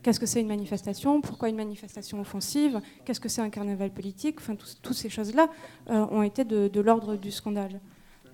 [0.02, 1.20] Qu'est-ce que c'est une manifestation?
[1.20, 2.80] Pourquoi une manifestation offensive?
[3.04, 4.36] Qu'est-ce que c'est un carnaval politique?
[4.38, 5.48] Enfin, tous- toutes ces choses-là
[5.90, 7.80] euh, ont été de, l'ordre du scandale.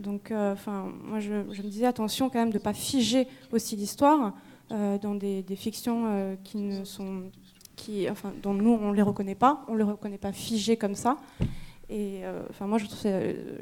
[0.01, 3.77] Donc, euh, enfin, moi, je, me disais attention quand même de ne pas figer aussi
[3.77, 4.35] l'histoire
[4.73, 7.23] euh, dans des, des fictions qui ne sont,
[7.77, 11.17] qui, enfin, dont nous on les reconnaît pas, on les reconnaît pas figées comme ça.
[11.91, 13.11] Et enfin, moi, je trouve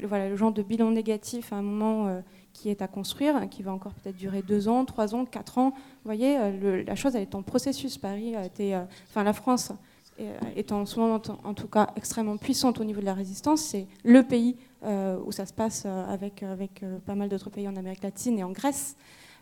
[0.05, 2.23] voilà, le genre de bilan négatif à un moment
[2.53, 5.59] qui est à construire, hein, qui va encore peut-être durer deux ans, trois ans, quatre
[5.59, 5.71] ans.
[5.71, 7.99] Vous voyez, euh, le- la chose elle est en processus.
[7.99, 9.73] Paris a été, euh, enfin, la France
[10.19, 13.15] est, est en ce moment, en, en tout cas, extrêmement puissante au niveau de la
[13.15, 13.61] résistance.
[13.63, 17.51] C'est le pays euh, où ça se passe euh, avec, avec euh, pas mal d'autres
[17.51, 18.97] pays en Amérique latine et en Grèce.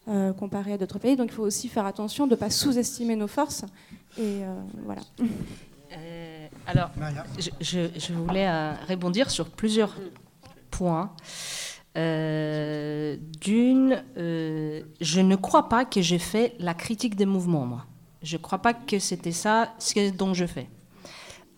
[0.09, 3.17] euh, comparé à d'autres pays, donc il faut aussi faire attention de ne pas sous-estimer
[3.17, 3.65] nos forces.
[4.17, 4.55] Et euh,
[4.87, 5.03] voilà.
[5.93, 6.91] Euh, alors,
[7.39, 9.95] je, je- je voulais euh, rebondir sur plusieurs
[10.71, 11.11] points.
[11.97, 17.87] Euh, D'une, euh, je ne crois pas que j'ai fait la critique des mouvements, moi.
[18.23, 20.69] Je ne crois pas que c'était ça ce dont je fais.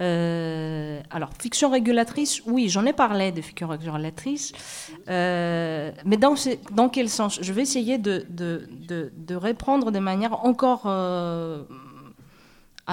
[0.00, 4.52] Euh, alors, fiction régulatrice, oui, j'en ai parlé de fiction régulatrice,
[5.06, 6.34] mais dans,
[6.72, 7.38] dans quel sens?
[7.42, 11.66] Je vais essayer de, de, de, de reprendre de manière encore un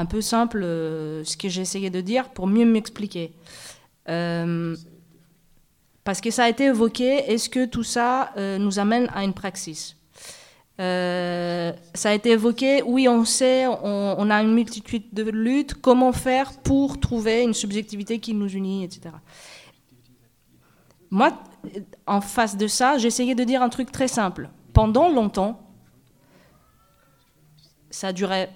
[0.08, 3.34] peu simple ce que j'ai essayé de dire pour mieux m'expliquer.
[6.10, 9.36] Parce que ça a été évoqué, est-ce que tout ça euh, nous amène à une
[9.36, 9.96] praxis?
[10.80, 16.12] Euh, ça a été évoqué, oui, on sait, on, a une multitude de luttes, comment
[16.12, 19.12] faire pour trouver une subjectivité qui nous unit, etc.
[21.12, 21.32] Moi,
[22.08, 24.50] en face de ça, essayé de dire un truc très simple.
[24.74, 25.62] Pendant longtemps,
[27.92, 28.50] ça duré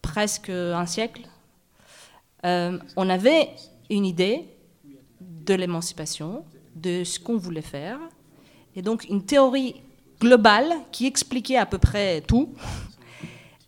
[0.00, 1.20] presque un siècle,
[2.46, 3.50] euh, on avait
[3.90, 4.48] une idée
[5.50, 6.44] de l'émancipation,
[6.76, 7.98] de ce qu'on voulait faire,
[8.76, 9.82] et donc une théorie
[10.20, 12.54] globale qui expliquait à peu près tout,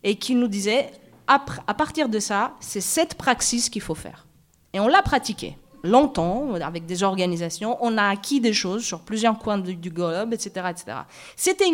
[0.01, 0.91] et qui nous disait,
[1.27, 4.27] à partir de ça, c'est cette praxis qu'il faut faire.
[4.71, 9.37] Et on l'a pratiqué longtemps, avec des organisations, on a acquis des choses sur plusieurs
[9.37, 10.67] coins du, globe, etc.
[10.69, 10.97] etc.
[11.35, 11.69] C'était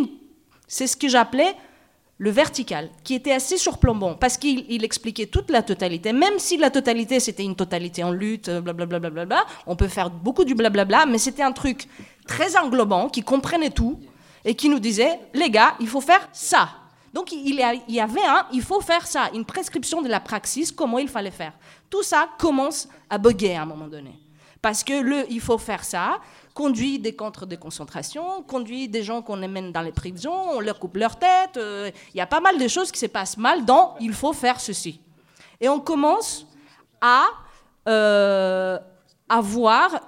[0.68, 1.55] c'est ce que j'appelais
[2.20, 6.57] le vertical, qui était assez surplombant, parce qu'il il expliquait toute la totalité, même si
[6.57, 10.09] la totalité c'était une totalité en lutte, euh, blablabla, bla, bla, bla, on peut faire
[10.09, 11.88] beaucoup du blablabla, mais c'était un truc
[12.28, 13.99] très englobant, qui comprenait tout,
[14.43, 16.70] et qui nous disait, les gars, il faut faire ça.
[17.13, 20.99] Donc il y avait un, il faut faire ça, une prescription de la praxis, comment
[20.99, 21.53] il fallait faire.
[21.89, 24.20] Tout ça commence à bugger à un moment donné.
[24.61, 26.20] Parce que le il faut faire ça
[26.60, 30.78] conduit des centres de concentration, conduit des gens qu'on emmène dans les prisons, on leur
[30.78, 31.55] coupe leur tête.
[31.55, 34.34] euh, Il y a pas mal de choses qui se passent mal dans il faut
[34.34, 34.99] faire ceci.
[35.62, 36.45] Et on commence
[36.99, 37.24] à
[37.88, 38.78] euh,
[39.30, 40.01] avoir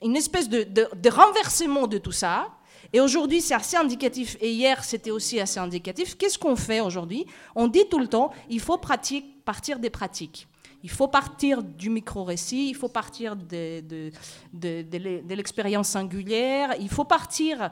[0.00, 2.46] une espèce de, renversement de tout ça.
[2.92, 4.36] Et aujourd'hui, c'est assez indicatif.
[4.40, 6.16] Et hier, c'était aussi assez indicatif.
[6.16, 7.26] Qu'est-ce qu'on fait aujourd'hui?
[7.56, 10.47] On dit tout le temps, il faut partir des pratiques.
[10.82, 14.12] Il faut partir du micro-récit, il faut partir de, de-
[14.52, 17.70] de- de l'e- de l'expérience singulière, il faut partir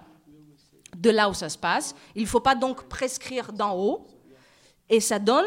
[0.96, 1.94] de là où ça se passe.
[2.14, 4.06] Il ne faut pas donc prescrire d'en haut.
[4.88, 5.44] Et ça donne,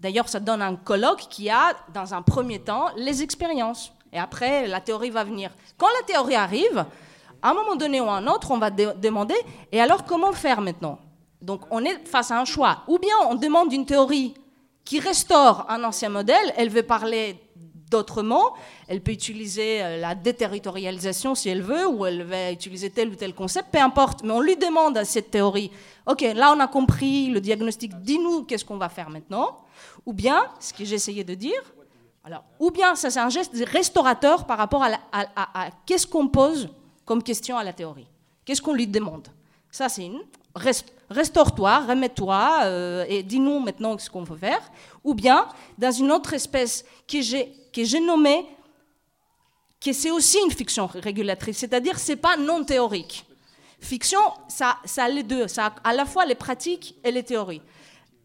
[0.00, 3.92] d'ailleurs, ça donne un colloque qui a, dans un premier temps, les expériences.
[4.12, 5.50] Et après, la théorie va venir.
[5.78, 6.84] Quand la théorie arrive,
[7.40, 9.34] à un moment donné ou à un autre, on va demander,
[9.70, 10.98] et alors comment faire maintenant?
[11.40, 12.82] Donc on est face à un choix.
[12.86, 14.34] Ou bien on demande une théorie
[14.84, 17.36] qui restaure un ancien modèle, elle veut parler
[17.90, 18.54] d'autrement,
[18.88, 23.14] elle peut utiliser euh, la déterritorialisation si elle veut, ou elle va utiliser tel ou
[23.14, 25.70] tel concept, peu importe, mais on lui demande à cette théorie,
[26.06, 29.58] ok, là on a compris le diagnostic, dis-nous qu'est-ce qu'on va faire maintenant,
[30.06, 31.62] ou bien, ce que j'essayais de dire,
[32.24, 36.70] alors, ou bien ça c'est un geste restaurateur par rapport à qu'est-ce qu'on pose
[37.04, 38.06] comme question à la théorie,
[38.46, 39.28] qu'est-ce qu'on lui demande?
[39.70, 40.20] Ça c'est une
[40.54, 44.60] rest- restaure-toi, remets-toi euh, et dis-nous maintenant ce qu'on veut faire.
[45.04, 45.46] Ou bien
[45.78, 48.46] dans une autre espèce que j'ai nommée
[49.80, 53.24] que c'est aussi une fiction régulatrice, c'est-à-dire c'est pas non théorique.
[53.80, 57.24] Fiction, ça, ça a les deux, ça a à la fois les pratiques et les
[57.24, 57.62] théories,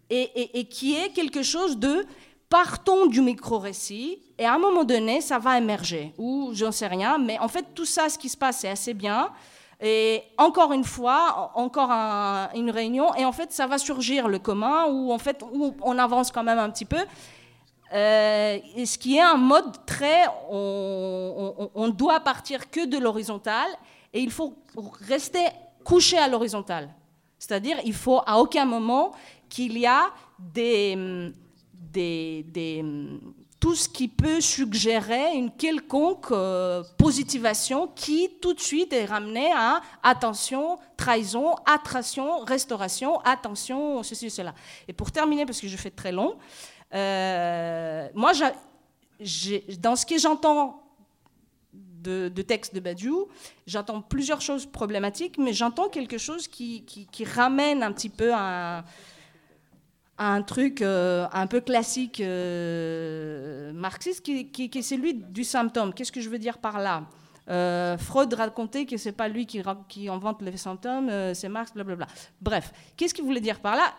[0.10, 2.06] et, et- et qui est quelque chose de
[2.48, 7.18] partons du micro-récit, et à un moment donné, ça va émerger, ou j'en sais rien,
[7.18, 9.32] mais en fait, tout ça, ce qui se passe, c'est assez bien.
[9.80, 14.28] Et encore une fois, en- encore un- une réunion, et en fait, ça va surgir
[14.28, 17.04] le commun, où en fait, où on avance quand même un petit peu.
[17.94, 22.98] Euh, et ce qui est un mode très, on, on- on doit partir que de
[22.98, 23.68] l'horizontal,
[24.14, 24.56] et il faut
[25.08, 25.46] rester
[25.84, 26.90] couché à l'horizontale.
[27.40, 29.12] C'est-à-dire, il faut à aucun moment
[29.48, 30.10] qu'il y a
[30.40, 31.32] des,
[31.74, 32.84] des, des-
[33.60, 39.52] tout ce qui peut suggérer une quelconque euh, positivation qui tout de suite est ramenée
[39.56, 44.54] à attention, trahison, attraction, restauration, attention, ceci, cela.
[44.88, 46.38] Et pour terminer, parce que je fais très long,
[46.94, 48.32] euh, moi,
[49.80, 50.84] dans ce que j'entends
[51.74, 53.28] de, texte de Badiou,
[53.66, 56.86] j'entends plusieurs choses problématiques, mais j'entends quelque chose qui,
[57.36, 58.86] ramène un petit peu à
[60.18, 65.94] un truc euh, un peu classique euh, marxiste, qui, qui- qui est celui du symptôme.
[65.94, 67.04] Qu'est-ce que je veux dire par là?
[67.50, 72.08] Euh, Freud racontait que c'est pas lui qui, qui invente les symptômes, c'est Marx, blablabla.
[72.42, 73.94] Bref, qu'est-ce qu'il voulait dire par là?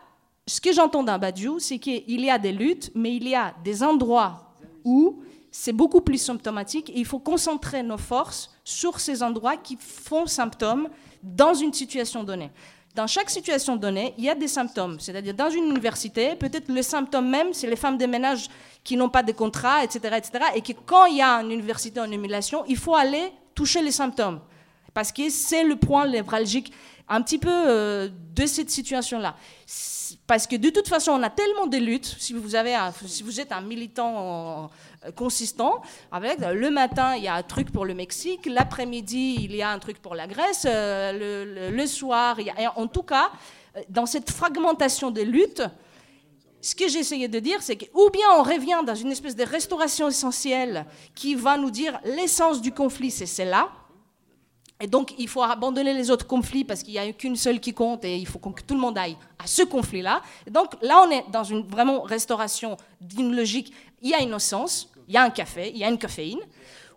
[0.46, 3.54] Ce que j'entends dans Badiou, c'est qu'il y a des luttes, mais il y a
[3.64, 4.54] des endroits
[4.84, 9.76] où c'est beaucoup plus symptomatique et il faut concentrer nos forces sur ces endroits qui
[9.76, 10.88] font symptômes
[11.22, 12.50] dans une situation donnée.
[12.94, 14.98] Dans chaque situation donnée, il y a des symptômes.
[14.98, 18.48] C'est-à-dire, dans une université, peut-être le symptôme même, c'est les femmes de ménage
[18.82, 22.00] qui n'ont pas de contrat, etc., etc., et que quand il y a une université
[22.00, 24.40] en émulation, il faut aller toucher les symptômes.
[24.94, 26.72] Parce que c'est le point névralgique
[27.08, 29.34] un petit peu euh, de cette situation-là.
[30.26, 32.16] Parce que de toute façon, on a tellement de luttes.
[32.18, 34.70] Si vous, êtes un militant
[35.04, 35.82] euh, consistant,
[36.12, 39.62] avec euh, le matin, il y a un truc pour le Mexique, l'après-midi, il y
[39.62, 43.30] a un truc pour la Grèce, le, soir, il y a, en tout cas,
[43.88, 45.62] dans cette fragmentation des luttes,
[46.60, 49.44] ce que j'essayais de dire, c'est que ou bien on revient dans une espèce de
[49.44, 53.70] restauration essentielle qui va nous dire l'essence du conflit, c'est celle-là.
[54.80, 57.74] Et donc, il faut abandonner les autres conflits parce qu'il n'y a qu'une seule qui
[57.74, 60.22] compte et il faut que tout le monde aille à ce conflit-là.
[60.50, 63.72] Donc, là, on est dans une vraiment restauration d'une logique.
[64.02, 66.38] Il y a une essence, il y a un café, il y a une caféine.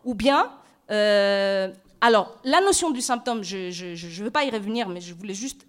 [0.06, 0.52] Ou bien,
[0.92, 1.72] euh,
[2.02, 5.66] alors, la notion du symptôme, je ne veux pas y revenir, mais je voulais juste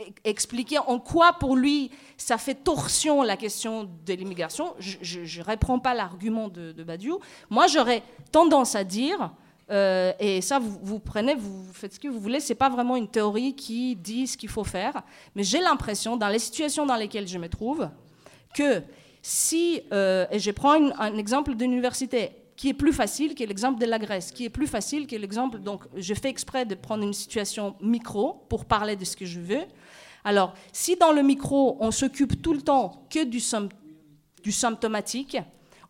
[0.00, 4.74] e- expliquer en quoi pour lui ça fait torsion la question de l'immigration.
[4.78, 7.20] Je ne reprends pas l'argument de, de Badiou.
[7.48, 8.02] Moi, j'aurais
[8.32, 9.30] tendance à dire,
[9.70, 13.08] euh, et ça vous, prenez, vous faites ce que vous voulez, c'est pas vraiment une
[13.08, 15.02] théorie qui dit ce qu'il faut faire,
[15.34, 17.88] mais j'ai l'impression, dans les situations dans lesquelles je me trouve,
[18.54, 18.82] que
[19.20, 23.78] si, euh, et je prends un exemple d'une université qui est plus facile que l'exemple
[23.80, 27.04] de la Grèce, qui est plus facile que l'exemple, donc je fais exprès de prendre
[27.04, 29.64] une situation micro pour parler de ce que je veux.
[30.24, 33.40] Alors, si dans le micro, on s'occupe tout le temps que du,
[34.42, 35.36] du symptomatique,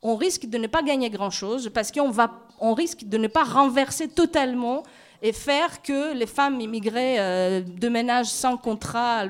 [0.03, 2.31] on risque de ne pas gagner grand-chose parce qu'on va,
[2.61, 4.83] on risque de ne pas renverser totalement
[5.23, 9.27] et faire que les femmes immigrées euh, de ménage sans contrat,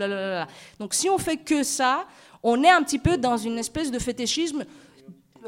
[0.78, 2.04] donc si on fait que ça,
[2.42, 4.64] on est un petit peu dans une espèce de fétichisme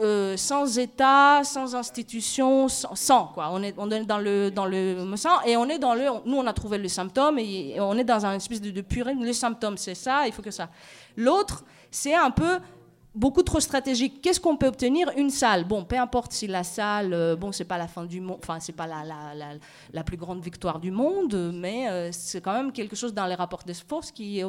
[0.01, 3.51] euh, sans État, sans institution, sans, quoi.
[3.53, 4.97] On est, dans le dans le
[5.45, 6.07] et on est dans le.
[6.25, 8.81] Nous, on a trouvé le symptôme et, et on est dans un espèce de, de
[8.81, 9.14] purée.
[9.14, 10.27] Le symptôme, c'est ça.
[10.27, 10.71] Il faut que ça.
[11.16, 12.61] L'autre, c'est un peu
[13.14, 14.20] beaucoup trop stratégique.
[14.22, 15.64] Qu'est-ce qu'on peut obtenir Une salle.
[15.64, 18.61] Bon, peu importe si la salle, euh, bon, c'est pas la fin du monde, enfin,
[18.61, 19.54] c'est pas la, la, la,
[19.92, 23.34] la plus grande victoire du monde, mais euh, c'est quand même quelque chose dans les
[23.34, 24.42] rapports de force qui,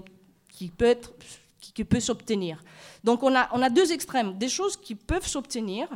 [0.50, 1.14] qui peut être
[1.60, 2.64] qui, peut s'obtenir.
[3.04, 5.88] Donc on a, on a deux extrêmes, des choses qui peuvent s'obtenir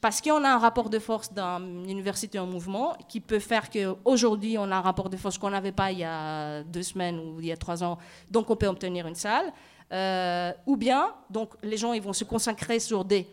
[0.00, 3.70] parce qu'on a un rapport de force dans une université en mouvement qui peut faire
[3.70, 7.18] qu'aujourd'hui on a un rapport de force qu'on n'avait pas il y a deux semaines
[7.18, 7.98] ou il y a trois ans,
[8.30, 9.52] donc on peut obtenir une salle.
[9.92, 13.26] Euh, ou bien, donc les gens ils vont se consacrer sur des,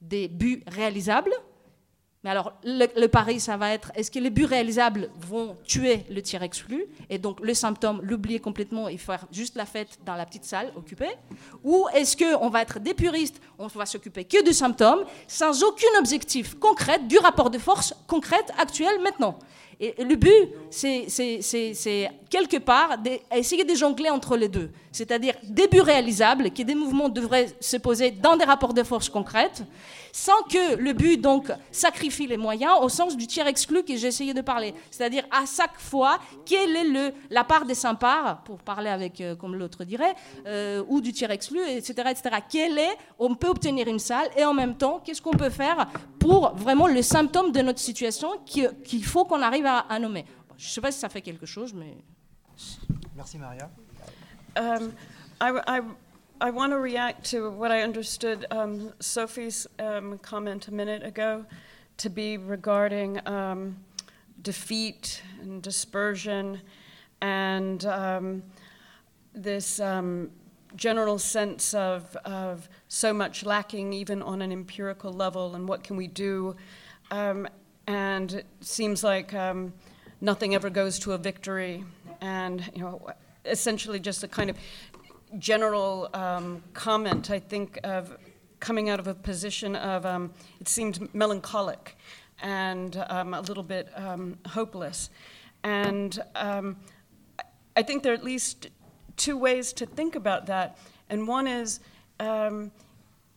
[0.00, 1.32] des buts réalisables.
[2.22, 6.22] Mais alors, le, pari, ça va être est-ce que les buts réalisables vont tuer le
[6.22, 6.86] tir exclu?
[7.10, 10.72] Et donc, le symptôme, l'oublier complètement et faire juste la fête dans la petite salle
[10.74, 11.10] occupée?
[11.62, 15.98] Ou est-ce qu'on va être des puristes On va s'occuper que de symptômes, sans aucun
[15.98, 19.38] objectif concret du rapport de force concrète, actuel, maintenant?
[19.78, 24.70] Et le but, c'est quelque part d'essayer de jongler entre les deux.
[24.94, 29.64] C'est-à-dire début réalisable, que des mouvements devraient se poser dans des rapports de force concrètes,
[30.12, 34.06] sans que le but donc sacrifie les moyens au sens du tiers exclu que j'ai
[34.06, 34.72] essayé de parler.
[34.92, 39.34] C'est-à-dire à chaque fois, quelle est le, la part des sympas, pour parler avec, euh,
[39.34, 40.14] comme l'autre dirait,
[40.46, 42.36] euh, ou du tiers exclu, etc., etc.
[42.48, 45.88] Quelle est, on peut obtenir une salle, et en même temps, qu'est-ce qu'on peut faire
[46.20, 50.24] pour vraiment le symptôme de notre situation qu'il faut qu'on arrive à nommer?
[50.56, 51.96] Je ne sais pas si ça fait quelque chose, mais...
[53.16, 53.68] Merci Maria.
[54.56, 54.94] Um,
[55.40, 55.82] I, I,
[56.40, 61.44] I want to react to what I understood um, Sophie's um, comment a minute ago
[61.96, 63.76] to be regarding um,
[64.42, 66.60] defeat and dispersion
[67.20, 68.44] and um,
[69.34, 70.30] this um,
[70.76, 75.96] general sense of, of so much lacking even on an empirical level and what can
[75.96, 76.54] we do.
[77.10, 79.34] and it seems like
[80.20, 81.84] nothing ever goes to a victory
[82.20, 83.12] and you know
[83.44, 84.56] essentially just a kind of
[85.38, 88.16] general um, comment, I think, of
[88.60, 91.96] coming out of a position of um, it seemed melancholic
[92.42, 95.10] and um, a little bit um, hopeless.
[95.62, 96.76] And um,
[97.76, 98.68] I think there are at least
[99.16, 100.78] two ways to think about that.
[101.10, 101.80] And one is
[102.20, 102.70] um,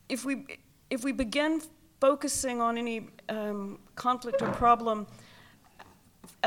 [0.10, 0.46] if, we,
[0.90, 1.62] if we begin
[2.00, 3.08] focusing on any
[3.96, 5.08] conflict or problem,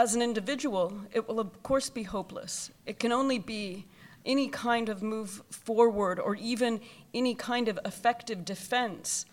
[0.01, 2.70] as an individual, it will of course be hopeless.
[2.86, 3.84] It can only be
[4.24, 6.80] any kind of move forward or even
[7.12, 9.26] any kind of effective defense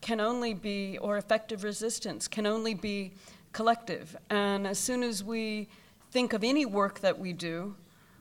[0.00, 3.14] can only be, or effective resistance can only be
[3.52, 4.16] collective.
[4.30, 5.68] And as soon as we
[6.12, 7.74] think of any work that we do,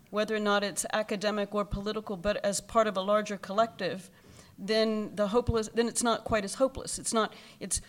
[0.10, 4.10] whether or not it's academic or political, but as part of a larger collective,
[4.58, 6.98] then the hopeless, then it's not quite as hopeless.
[6.98, 7.80] It's not, it's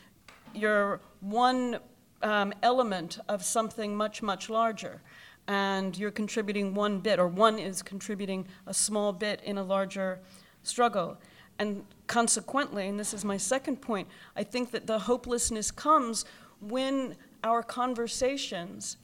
[0.53, 1.79] your one
[2.23, 5.03] um, element of something much, much larger.
[5.49, 10.21] And you're contributing one bit, or one is contributing a small bit in a larger
[10.63, 11.19] struggle.
[11.59, 16.25] And consequently, and this is my second point, I think that the hopelessness comes
[16.61, 18.97] when our conversations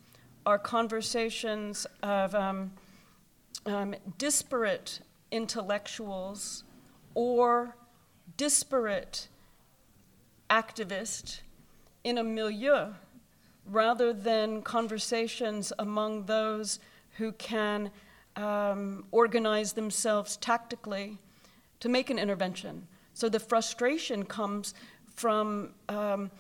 [0.47, 2.73] are conversations of um,
[3.67, 5.01] um, disparate
[5.31, 6.65] intellectuals
[7.15, 7.77] or
[8.37, 9.29] disparate
[10.49, 11.41] activists
[12.05, 12.93] in a milieu
[13.71, 16.81] rather than conversations among those
[17.17, 17.91] who can
[18.37, 21.19] um, organize themselves tactically
[21.81, 22.87] to make an intervention.
[23.15, 24.75] So the frustration comes
[25.15, 26.31] from um,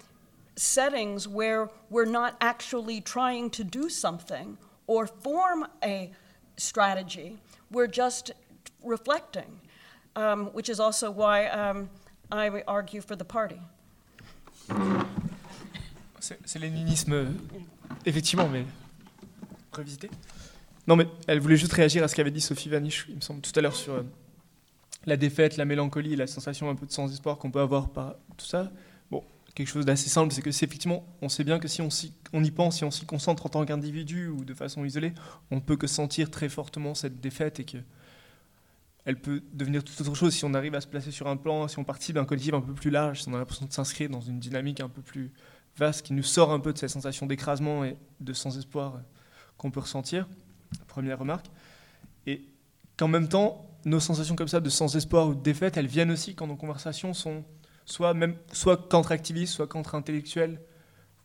[0.57, 4.57] settings where we're not actually trying to do something
[4.87, 6.13] or form a
[6.57, 7.39] strategy,
[7.71, 8.33] we're just
[8.83, 9.61] reflecting,
[10.17, 11.89] um, which is also why um,
[12.33, 13.61] I argue for the party.
[16.21, 17.27] C'est léninisme,
[18.05, 18.65] effectivement, mais
[19.73, 20.11] revisité?
[20.87, 23.41] Non, mais elle voulait juste réagir à ce qu'avait dit Sophie Vanish, il me semble,
[23.41, 24.03] tout à l'heure sur euh,
[25.05, 28.47] la défaite, la mélancolie, la sensation un peu de sans-espoir qu'on peut avoir par tout
[28.47, 28.73] ça.
[29.11, 29.23] Bon,
[29.55, 31.89] quelque chose d'assez simple, c'est que c'est effectivement, on sait bien que si on,
[32.33, 35.13] on y pense, si on s'y concentre en tant qu'individu ou de façon isolée,
[35.51, 37.79] on peut que sentir très fortement cette défaite et que
[39.05, 41.67] elle peut devenir toute autre chose si on arrive à se placer sur un plan,
[41.67, 44.11] si on participe d'un collectif un peu plus large, si on a l'impression de s'inscrire
[44.11, 45.31] dans une dynamique un peu plus
[45.79, 49.01] vaste qui nous sort un peu de cette sensation d'écrasement et de sans-espoir
[49.57, 50.29] qu'on peut ressentir.
[50.87, 51.47] Première remarque.
[52.27, 52.45] Et
[52.97, 56.35] qu'en même temps, nos sensations comme ça de sans-espoir ou de défaite, elles viennent aussi
[56.35, 57.45] quand nos conversations sont
[57.85, 60.61] soit même soit contre-activistes, soit contre-intellectuels,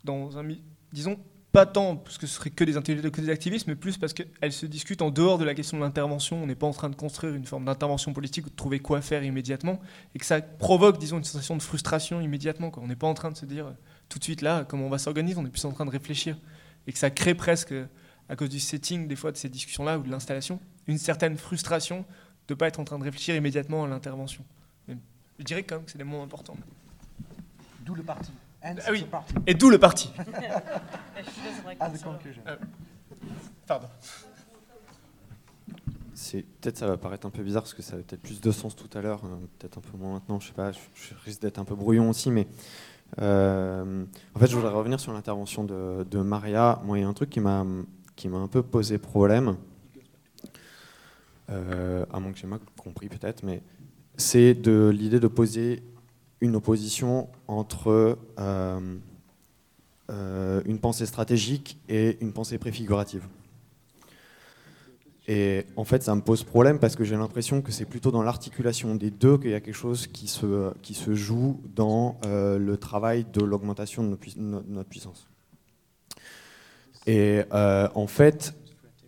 [0.03, 0.45] dans un
[0.93, 1.19] disons
[1.51, 4.13] pas tant parce que ce serait que des intellectuels que des activistes, mais plus parce
[4.13, 6.41] qu'elles se discutent en dehors de la question de l'intervention.
[6.41, 9.01] On n'est pas en train de construire une forme d'intervention politique ou de trouver quoi
[9.01, 9.79] faire immédiatement,
[10.15, 12.71] et que ça provoque, disons, une sensation de frustration immédiatement.
[12.77, 13.71] On n'est pas en train de se dire
[14.09, 16.37] tout de suite là comment on va s'organiser, on est plus en train de réfléchir.
[16.87, 17.73] Et que ça crée presque,
[18.29, 22.05] à cause du setting des fois de ces discussions-là ou de l'installation, une certaine frustration
[22.47, 24.43] de ne pas être en train de réfléchir immédiatement à l'intervention.
[25.39, 26.57] Je dirais quand même que c'est des moments importants.
[27.81, 28.31] D'où le parti.
[28.61, 29.05] Ah oui,
[29.45, 30.11] et d'où le parti.
[31.79, 31.91] Ah,
[32.47, 32.55] euh,
[33.67, 33.87] pardon.
[36.61, 38.75] Peut-être ça va paraître un peu bizarre parce que ça avait peut-être plus de sens
[38.75, 41.41] tout à l'heure, euh, peut-être un peu moins maintenant, je sais pas, je, je risque
[41.41, 42.47] d'être un peu brouillon aussi, mais
[43.21, 44.05] euh,
[44.35, 46.81] en fait, je voudrais revenir sur l'intervention de, Maria.
[46.83, 49.57] Moi, il y a un truc qui m'a un peu posé problème,
[51.49, 53.61] euh, à moins que j'ai mal compris peut-être, mais
[54.17, 55.83] c'est de l'idée de poser
[56.41, 59.01] une opposition entre euh,
[60.65, 63.27] une pensée stratégique et une pensée préfigurative.
[65.27, 68.23] Et en fait, ça me pose problème parce que j'ai l'impression que c'est plutôt dans
[68.23, 72.57] l'articulation des deux qu'il y a quelque chose qui se, qui se joue dans euh,
[72.57, 75.27] le travail de l'augmentation de, notre puissance.
[77.07, 78.53] Et euh, en fait,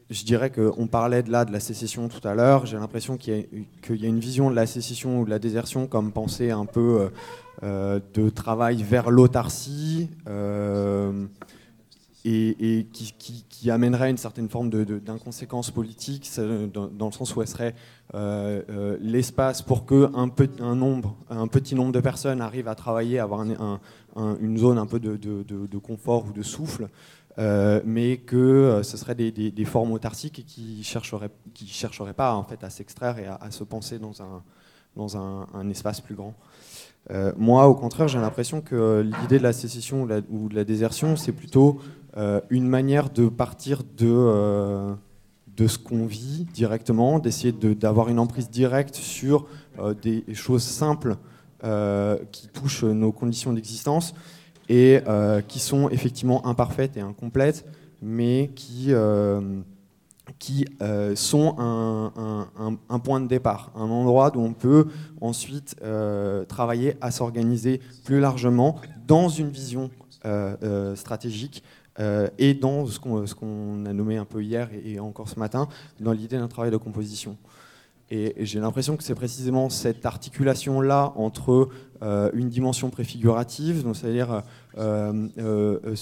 [0.09, 2.65] je dirais qu'on parlait de là de la sécession tout à l'heure.
[2.65, 5.85] J'ai l'impression qu'il y, y, a une vision de la sécession ou de la désertion
[5.85, 7.09] comme pensée un peu
[7.63, 10.09] euh, de travail vers l'autarcie
[12.25, 16.29] et, et qui, qui, qui, amènerait une certaine forme d'inconséquence politique,
[16.73, 17.75] dans, le sens où elle serait
[18.99, 23.19] l'espace pour que un, peu, un, nombre, un petit nombre de personnes arrivent à travailler,
[23.19, 23.79] à avoir un,
[24.15, 26.89] un, une zone un peu de, de confort ou de souffle.
[27.37, 32.13] Euh, mais que euh, ce seraient des, des, formes autarciques qui ne chercheraient, qui chercheraient
[32.13, 34.41] pas en fait, à s'extraire et à, se penser dans un,
[34.95, 36.33] dans un, espace plus grand.
[37.11, 41.17] Euh, moi, au contraire, j'ai l'impression que l'idée de la sécession ou, de la désertion,
[41.17, 41.79] c'est plutôt
[42.49, 44.95] une manière de partir de,
[45.57, 49.47] de ce qu'on vit directement, d'essayer d'avoir une emprise directe sur
[50.01, 51.17] des choses simples
[52.31, 54.13] qui touchent nos conditions d'existence
[54.69, 57.65] et euh, qui sont effectivement imparfaites et incomplètes,
[58.01, 59.61] mais qui, euh,
[60.39, 62.47] qui euh, sont un,
[62.89, 64.87] un, point de départ, un endroit où on peut
[65.21, 65.75] ensuite
[66.47, 68.75] travailler à s'organiser plus largement
[69.07, 69.89] dans une vision
[70.95, 71.63] stratégique
[71.99, 75.67] et dans ce qu'on a nommé un peu hier et, encore ce matin,
[75.99, 77.37] dans l'idée d'un travail de composition.
[78.11, 81.69] Et, j'ai l'impression que c'est précisément cette articulation-là entre
[82.03, 84.43] euh, une dimension préfigurative, c'est-à-dire
[84.77, 85.95] euh, euh,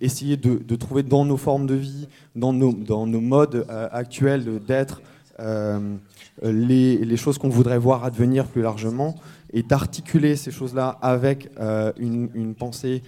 [0.00, 5.02] essayer de, trouver dans nos formes de vie, dans nos, modes actuels d'être,
[6.42, 9.16] les, choses qu'on voudrait voir advenir plus largement,
[9.52, 11.50] et d'articuler ces choses-là avec
[11.98, 13.02] une, pensée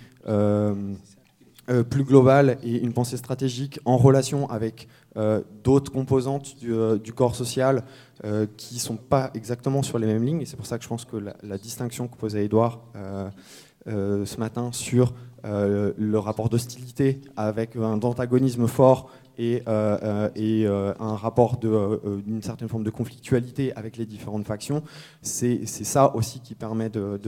[1.89, 7.35] plus globale et une pensée stratégique en relation avec euh, d'autres composantes du, euh, corps
[7.35, 7.83] social
[8.25, 10.45] euh, qui ne sont pas exactement sur les mêmes lignes.
[10.47, 12.81] C'est pour ça que je pense que la, distinction que posait Edouard
[13.87, 19.65] ce matin sur le rapport d'hostilité avec un antagonisme fort et,
[20.37, 24.83] et un rapport d'une certaine forme de conflictualité avec les différentes factions,
[25.23, 27.19] c'est ça aussi qui permet de,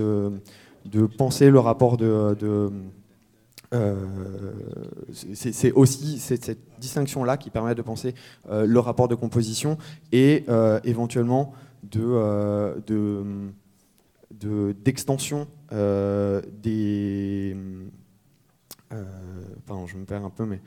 [0.84, 2.70] de, penser le rapport de euh,
[5.12, 8.14] c'est aussi cette, distinction-là qui permet de penser
[8.50, 9.78] euh, le rapport de composition
[10.10, 11.52] et euh, éventuellement
[11.82, 12.74] de,
[14.84, 17.56] d'extension des...
[19.66, 20.60] pardon, je me perds un peu, mais...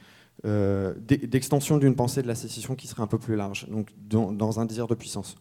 [1.28, 4.66] d'extension d'une pensée de la sécession qui serait un peu plus large, donc dans, un
[4.66, 5.36] désir de puissance.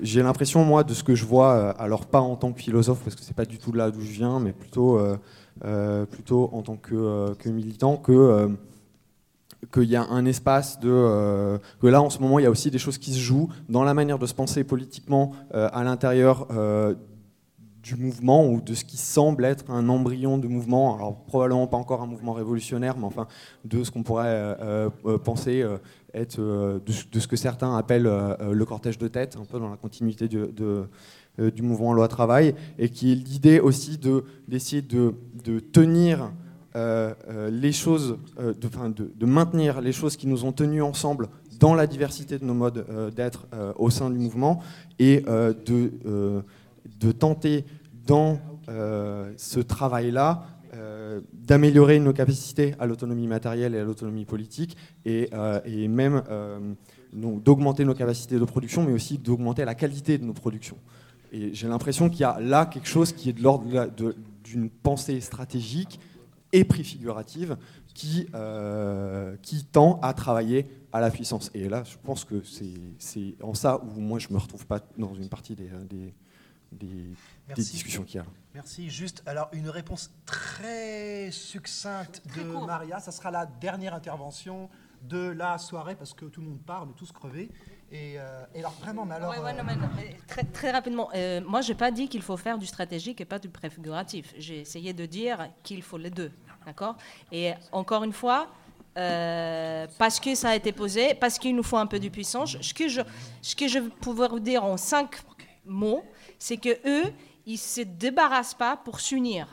[0.00, 3.16] J'ai l'impression, moi, de ce que je vois, alors pas en tant que philosophe, parce
[3.16, 5.16] que c'est pas du tout là d'où je viens, mais plutôt euh,
[5.60, 8.48] plutôt en tant que, euh, militant, que euh,
[9.72, 12.70] qu'il y a un espace de que là en ce moment il y a aussi
[12.70, 16.46] des choses qui se jouent dans la manière de se penser politiquement à l'intérieur
[17.82, 21.78] du mouvement ou de ce qui semble être un embryon de mouvement, alors probablement pas
[21.78, 23.26] encore un mouvement révolutionnaire, mais enfin
[23.64, 24.56] de ce qu'on pourrait
[25.24, 25.64] penser
[26.14, 30.28] être de, ce que certains appellent le cortège de tête, un peu dans la continuité
[30.28, 30.84] de euh,
[31.38, 33.98] du mouvement loi travail, et qui est l'idée aussi
[34.48, 35.14] d'essayer de,
[35.44, 36.32] de, tenir
[36.74, 41.28] euh, euh, les choses, de, maintenir les choses qui nous ont tenus ensemble
[41.58, 42.84] dans la diversité de nos modes
[43.14, 44.62] d'être au sein du mouvement,
[44.98, 46.42] et de,
[47.00, 47.64] de tenter
[48.06, 48.38] dans
[49.36, 50.44] ce travail-là
[51.32, 54.76] d'améliorer nos capacités à l'autonomie matérielle et à l'autonomie politique,
[55.06, 55.30] et,
[55.64, 56.22] et même
[57.14, 60.76] d'augmenter nos capacités de production, mais aussi d'augmenter la qualité de nos productions.
[61.36, 63.90] Et j'ai l'impression qu'il y a là quelque chose qui est de l'ordre
[64.42, 66.00] d'une pensée stratégique
[66.52, 67.58] et préfigurative
[67.92, 71.50] qui, euh, qui tend à travailler à la puissance.
[71.52, 72.42] Et là, je pense que
[72.98, 76.14] c'est en ça où moi je ne me retrouve pas dans une partie des, des,
[76.72, 77.14] des,
[77.54, 78.26] discussions qu'il y a.
[78.54, 78.88] Merci.
[78.88, 82.98] Juste, alors une réponse très succincte de Maria.
[82.98, 84.70] Ça sera la dernière intervention
[85.02, 87.50] de la soirée parce que tout le monde parle, tous crevés.
[87.92, 89.34] Euh, et, alors vraiment, mais alors...
[90.26, 93.24] très, très, rapidement, euh, moi je n'ai pas dit qu'il faut faire du stratégique et
[93.24, 94.34] pas du préfiguratif.
[94.38, 96.32] J'ai essayé de dire qu'il faut les deux.
[96.66, 96.96] D'accord?
[97.30, 98.48] Et encore une fois,
[98.96, 102.60] euh, parce que ça a été posé, parce qu'il nous faut un peu de puissance,
[102.60, 103.02] ce que je,
[103.40, 105.16] ce que je vais pouvoir vous dire en cinq
[105.64, 106.02] mots,
[106.38, 107.12] c'est que eux,
[107.46, 109.46] ils se débarrassent pas pour s'unir.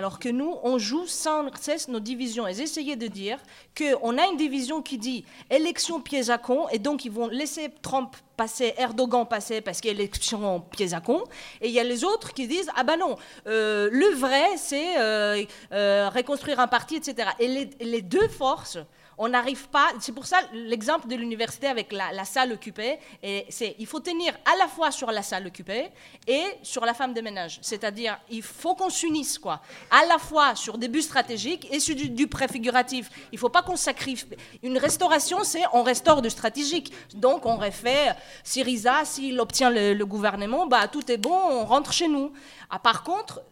[0.00, 2.48] Alors que nous, on joue sans cesse nos divisions.
[2.48, 3.38] Et essayez de dire
[3.76, 7.68] qu'on a une division qui dit élection pièce à con, et donc ils vont laisser
[7.82, 11.24] Trump passer, Erdogan passer parce qu'il y a élection pièce à con.
[11.60, 13.16] Et il y a les autres qui disent ah ben non,
[13.46, 17.28] euh, le vrai c'est euh, euh, reconstruire un parti, etc.
[17.38, 18.78] Et les, deux forces
[19.22, 19.88] On n'arrive pas.
[20.00, 22.98] C'est pour ça l'exemple de l'université avec la, salle occupée.
[23.22, 25.90] Et c'est il faut tenir à la fois sur la salle occupée
[26.26, 27.58] et sur la femme de ménage.
[27.60, 29.60] C'est-à-dire il faut qu'on s'unisse quoi.
[29.90, 33.10] À la fois sur des buts stratégiques et sur du, préfiguratif.
[33.30, 34.24] Il ne faut pas qu'on sacrifie.
[34.62, 36.90] Une restauration, c'est on restaure du stratégique.
[37.12, 42.08] Donc on refait Syriza s'il obtient le, gouvernement, bah tout est bon, on rentre chez
[42.08, 42.32] nous.
[42.70, 43.42] Ah, par contre,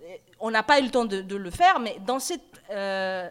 [0.41, 3.29] on n'a pas eu le temps de, le faire, mais dans cette, euh,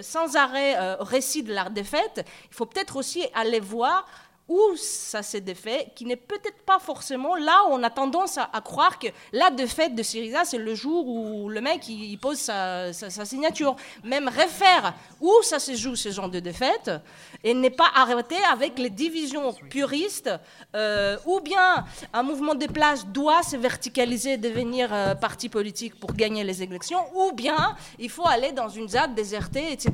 [0.00, 4.06] sans arrêt euh, récit de la défaite, il faut peut-être aussi aller voir
[4.48, 8.60] où ça s'est défait, qui n'est peut-être pas forcément là où on a tendance à,
[8.62, 12.92] croire que la défaite de Syriza, c'est le jour où le mec il, pose sa,
[12.92, 13.76] signature.
[14.04, 16.90] Même réfère où ça se joue ce genre de défaite,
[17.44, 20.30] et n'est pas arrêté avec les divisions puristes,
[20.74, 26.14] euh, ou bien un mouvement de place doit se verticaliser, devenir euh, parti politique pour
[26.14, 29.92] gagner les élections, ou bien il faut aller dans une ZAD désertée, etc.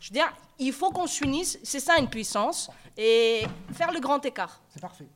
[0.00, 4.24] Je veux dire, il faut qu'on s'unisse, c'est ça une puissance, et faire le grand
[4.24, 4.60] écart.
[4.70, 5.06] C'est parfait.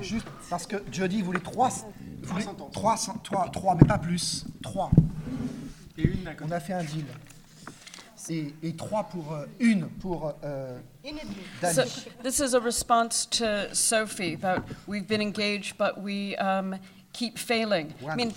[0.00, 1.70] Juste parce que Jody voulait trois,
[2.22, 4.90] voulait trois, trois, trois, mais pas plus, trois.
[5.96, 7.06] Et une, On a fait un deal.
[8.30, 10.78] Et, et trois pour euh, une pour euh,
[11.72, 11.82] so,
[12.22, 16.76] this is a response to Sophie that we've been engaged, but we um,
[17.14, 17.94] keep failing.
[18.06, 18.34] I mean,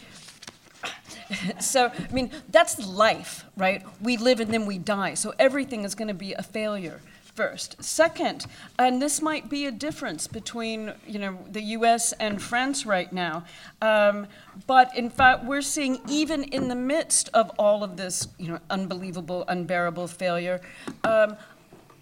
[1.60, 3.84] so, I mean, that's life, right?
[4.02, 5.16] We live and then we die.
[5.16, 7.02] So everything is going to be a failure
[7.42, 7.84] first.
[7.84, 8.46] Second,
[8.78, 12.14] and this might be a difference between you know the U.S.
[12.14, 13.46] and France right now,
[13.82, 14.28] um,
[14.68, 18.60] but in fact we're seeing even in the midst of all of this you know
[18.70, 20.62] unbelievable, unbearable failure.
[21.04, 21.36] Um,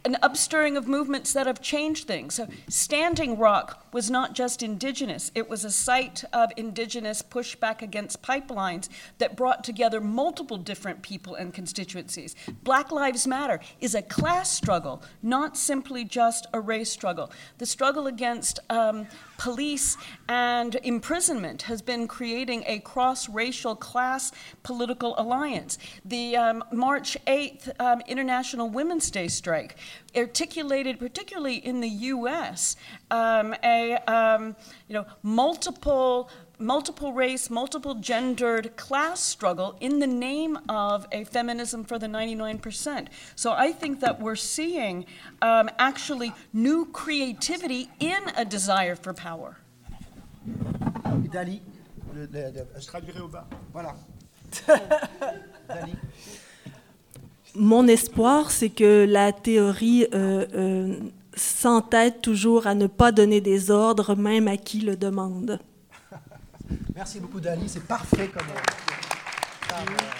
[0.05, 2.35] an upstirring of movements that have changed things.
[2.35, 8.21] So, Standing Rock was not just indigenous, it was a site of indigenous pushback against
[8.21, 12.35] pipelines that brought together multiple different people and constituencies.
[12.63, 17.31] Black Lives Matter is a class struggle, not simply just a race struggle.
[17.57, 19.07] The struggle against um,
[19.39, 19.97] police
[20.27, 25.79] and imprisonment has been creating a cross racial class political alliance.
[26.05, 29.77] The um, March 8th um, International Women's Day strike
[30.15, 32.75] articulated, particularly in the US,
[33.09, 34.55] um, a um,
[34.89, 36.29] you know, multiple
[36.59, 43.07] multiple race, multiple gendered class struggle in the name of a feminism for the 99%.
[43.35, 45.05] So I think that we're seeing
[45.41, 49.57] um, actually new creativity in a desire for power.
[51.31, 51.61] Dali,
[52.79, 53.45] je traduirai au bas.
[53.73, 53.95] Voilà.
[55.67, 55.95] Dali.
[57.55, 60.99] Mon espoir, c'est que la théorie euh, euh,
[61.35, 65.59] s'entête toujours à ne pas donner des ordres, même à qui le demande.
[66.95, 67.69] Merci beaucoup, Dali.
[67.69, 68.47] C'est parfait comme.
[69.71, 70.19] Euh,